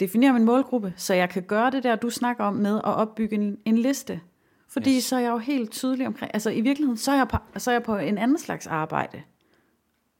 [0.00, 3.36] definere min målgruppe, så jeg kan gøre det der, du snakker om med at opbygge
[3.36, 4.20] en, en liste.
[4.68, 5.04] Fordi yes.
[5.04, 7.70] så er jeg jo helt tydelig omkring, altså i virkeligheden, så er jeg på, så
[7.70, 9.22] er jeg på en anden slags arbejde.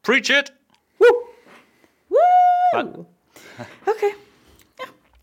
[0.02, 0.52] Preach it!
[1.00, 1.30] Woo!
[3.82, 4.29] Okay.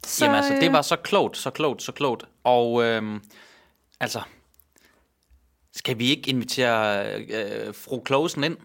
[0.07, 2.23] Så, Jamen altså, det var så klogt, så klogt, så klogt.
[2.43, 3.21] Og øhm,
[3.99, 4.21] altså,
[5.75, 8.57] Skal vi ikke invitere øh, fru Klausen ind?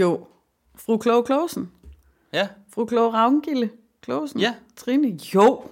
[0.00, 0.26] Jo,
[0.74, 1.72] fru Kloge Klosen.
[2.32, 3.70] Ja, Fru Kloge Ravngilde
[4.02, 4.40] Klosen.
[4.40, 4.54] Ja.
[4.76, 5.18] Trine.
[5.34, 5.70] Jo.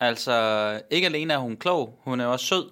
[0.00, 2.70] altså ikke alene er hun klog, hun er også sød.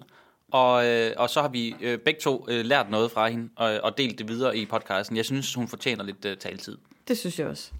[0.51, 3.79] Og, øh, og så har vi øh, begge to øh, lært noget fra hende og,
[3.83, 5.17] og delt det videre i podcasten.
[5.17, 6.77] Jeg synes, hun fortjener lidt øh, taletid.
[7.07, 7.71] Det synes jeg også.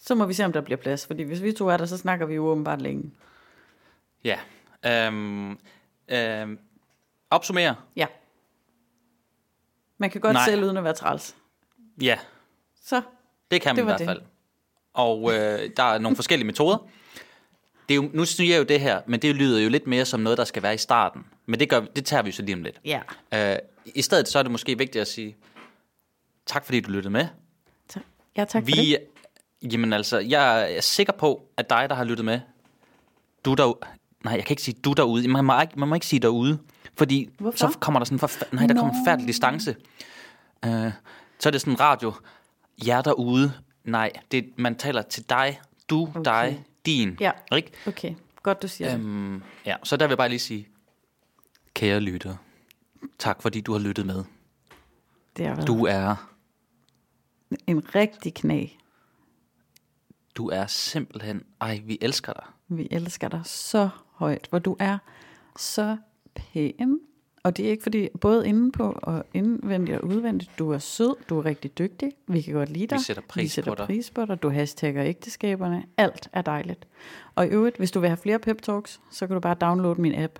[0.00, 1.06] Så må vi se, om der bliver plads.
[1.06, 3.12] Fordi hvis vi to er der, så snakker vi jo åbenbart længe.
[4.24, 4.38] Ja.
[4.86, 5.58] Øhm,
[6.08, 6.58] øhm,
[7.30, 7.74] opsummere.
[7.96, 8.06] Ja.
[9.98, 10.44] Man kan godt Nej.
[10.44, 11.36] sælge uden at være træls.
[12.02, 12.18] Ja,
[12.84, 13.02] Så,
[13.50, 14.06] det kan man Det i hvert det.
[14.06, 14.22] fald.
[14.92, 16.88] Og øh, der er nogle forskellige metoder.
[17.88, 20.04] Det er jo, nu siger jeg jo det her, men det lyder jo lidt mere
[20.04, 21.26] som noget, der skal være i starten.
[21.46, 22.80] Men det, gør, det tager vi jo så lige om lidt.
[22.84, 23.00] ja.
[23.34, 25.36] Øh, I stedet så er det måske vigtigt at sige,
[26.46, 27.26] tak fordi du lyttede med.
[27.88, 28.02] Tak.
[28.36, 28.98] Ja, tak for vi, det.
[29.62, 32.40] Jamen altså, jeg er sikker på, at dig, der har lyttet med,
[33.44, 33.72] du der,
[34.24, 36.58] nej, jeg kan ikke sige du derude, man må ikke, man må ikke sige derude,
[36.96, 37.56] fordi Hvorfor?
[37.58, 38.98] så kommer der sådan, forf- nej, der kommer Nå.
[39.04, 39.76] forfærdelig distance.
[40.64, 40.92] Øh,
[41.38, 42.12] så er det sådan radio,
[42.86, 43.52] jer derude,
[43.84, 46.24] nej, det, man taler til dig, du, okay.
[46.24, 47.30] dig, din, Ja.
[47.56, 47.70] ikke?
[47.86, 49.00] Okay, godt du siger det.
[49.00, 50.68] Øhm, ja, så der vil jeg bare lige sige,
[51.74, 52.36] kære lytter,
[53.18, 54.24] tak fordi du har lyttet med.
[55.36, 56.28] Det har været Du er,
[57.66, 58.66] en rigtig knæ.
[60.38, 62.44] Du er simpelthen, ej, vi elsker dig.
[62.68, 64.98] Vi elsker dig så højt, hvor du er
[65.58, 65.96] så
[66.34, 67.00] pæn.
[67.42, 71.14] Og det er ikke fordi, både inde på og indvendigt og udvendigt, du er sød,
[71.28, 73.00] du er rigtig dygtig, vi kan godt lide dig.
[73.00, 73.86] sætter pris vi sætter på dig.
[73.86, 76.86] pris på dig, du hashtagger ægteskaberne, alt er dejligt.
[77.34, 80.00] Og i øvrigt, hvis du vil have flere pep talks, så kan du bare downloade
[80.00, 80.38] min app.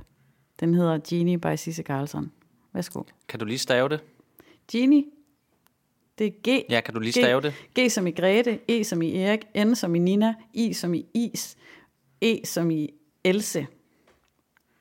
[0.61, 2.33] Den hedder Genie by Sisse Carlson.
[2.73, 3.03] Værsgo.
[3.29, 4.01] Kan du lige stave det?
[4.73, 5.05] Genie,
[6.19, 6.65] det er G.
[6.71, 7.55] Ja, kan du lige G- stave det?
[7.79, 11.07] G som i Grete, E som i Erik, N som i Nina, I som i
[11.15, 11.57] Is,
[12.21, 12.91] E som i
[13.25, 13.67] Else.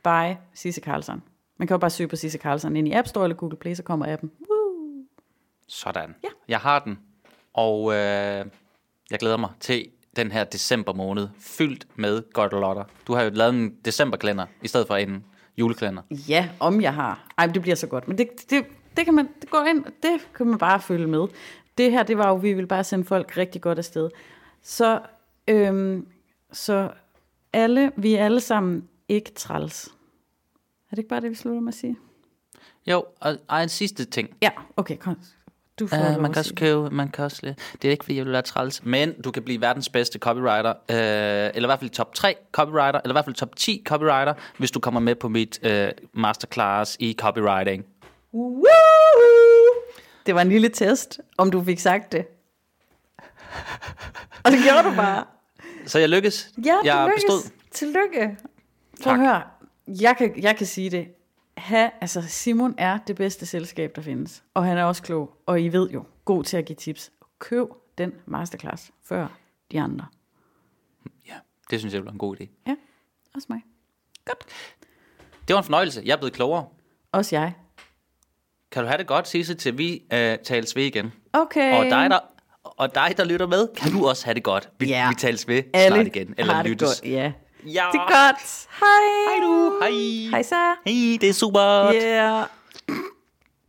[0.03, 1.23] By Sisse Carlson.
[1.57, 3.73] Man kan jo bare søge på Sisse Carlson ind i App Store eller Google Play,
[3.73, 4.31] så kommer appen.
[4.49, 5.05] Woo!
[5.67, 6.15] Sådan.
[6.23, 6.27] Ja.
[6.47, 6.99] Jeg har den,
[7.53, 8.45] og øh,
[9.11, 12.83] jeg glæder mig til den her december måned, fyldt med godt og lotter.
[13.07, 15.23] Du har jo lavet en decemberkalender, i stedet for en
[15.57, 16.01] julekalender.
[16.29, 17.27] Ja, om jeg har.
[17.38, 18.07] Ej, men det bliver så godt.
[18.07, 18.65] Men det, det,
[18.98, 21.28] det kan man det går ind, det kan man bare følge med.
[21.78, 24.10] Det her, det var jo, vi vil bare sende folk rigtig godt afsted.
[24.64, 25.02] Så,
[25.48, 26.08] øhm,
[26.52, 26.91] så
[27.54, 29.88] alle, vi er alle sammen ikke træls.
[30.91, 31.98] Er det ikke bare det, vi slutter med at sige?
[32.88, 34.30] Jo, og, og en sidste ting.
[34.41, 35.20] Ja, okay, kom.
[35.80, 38.26] Du får Uh, man kan også købe, man kan også, det er ikke fordi, jeg
[38.26, 40.95] vil være træls, men du kan blive verdens bedste copywriter, uh,
[41.56, 44.72] eller i hvert fald top 3 copywriter, eller i hvert fald top 10 copywriter, hvis
[44.72, 45.72] du kommer med på mit uh,
[46.14, 47.86] masterclass i copywriting.
[48.38, 48.63] Woo!
[50.25, 52.27] Det var en lille test, om du fik sagt det.
[54.43, 55.25] Og det gjorde du bare.
[55.85, 56.51] Så jeg lykkes.
[56.65, 57.23] Ja, jeg det lykkes.
[57.23, 57.51] bestod.
[57.71, 58.38] Tillykke.
[59.03, 59.19] Prøv Tak.
[59.19, 59.43] at høre.
[59.88, 61.07] Jeg kan, jeg kan sige det.
[61.57, 64.43] Ha, altså Simon er det bedste selskab, der findes.
[64.53, 65.38] Og han er også klog.
[65.45, 67.11] Og I ved jo, god til at give tips.
[67.39, 67.67] Køb
[67.97, 69.27] den masterclass før
[69.71, 70.05] de andre.
[71.27, 71.33] Ja,
[71.69, 72.47] det synes jeg var en god idé.
[72.67, 72.75] Ja,
[73.35, 73.61] også mig.
[74.25, 74.45] Godt.
[75.47, 76.01] Det var en fornøjelse.
[76.05, 76.65] Jeg er blevet klogere.
[77.11, 77.53] Også jeg.
[78.72, 81.11] Kan du have det godt, Sisse, til vi øh, tales ved igen?
[81.34, 81.78] Okay.
[81.80, 82.20] Og dig, der,
[82.63, 84.70] og dig, der lytter med, kan du også have det godt.
[84.80, 85.09] Vi, Ja.
[85.09, 86.34] vi tales ved Alle snart igen.
[86.38, 87.01] Eller har det lyttes.
[87.01, 87.32] godt, Ja.
[87.65, 87.86] Ja.
[87.91, 88.68] Det er godt.
[88.80, 88.88] Hej.
[89.28, 89.78] Hej du.
[89.82, 90.30] Hej.
[90.32, 90.55] Hej så.
[90.86, 91.91] Hej, det er super.
[91.93, 92.45] Yeah.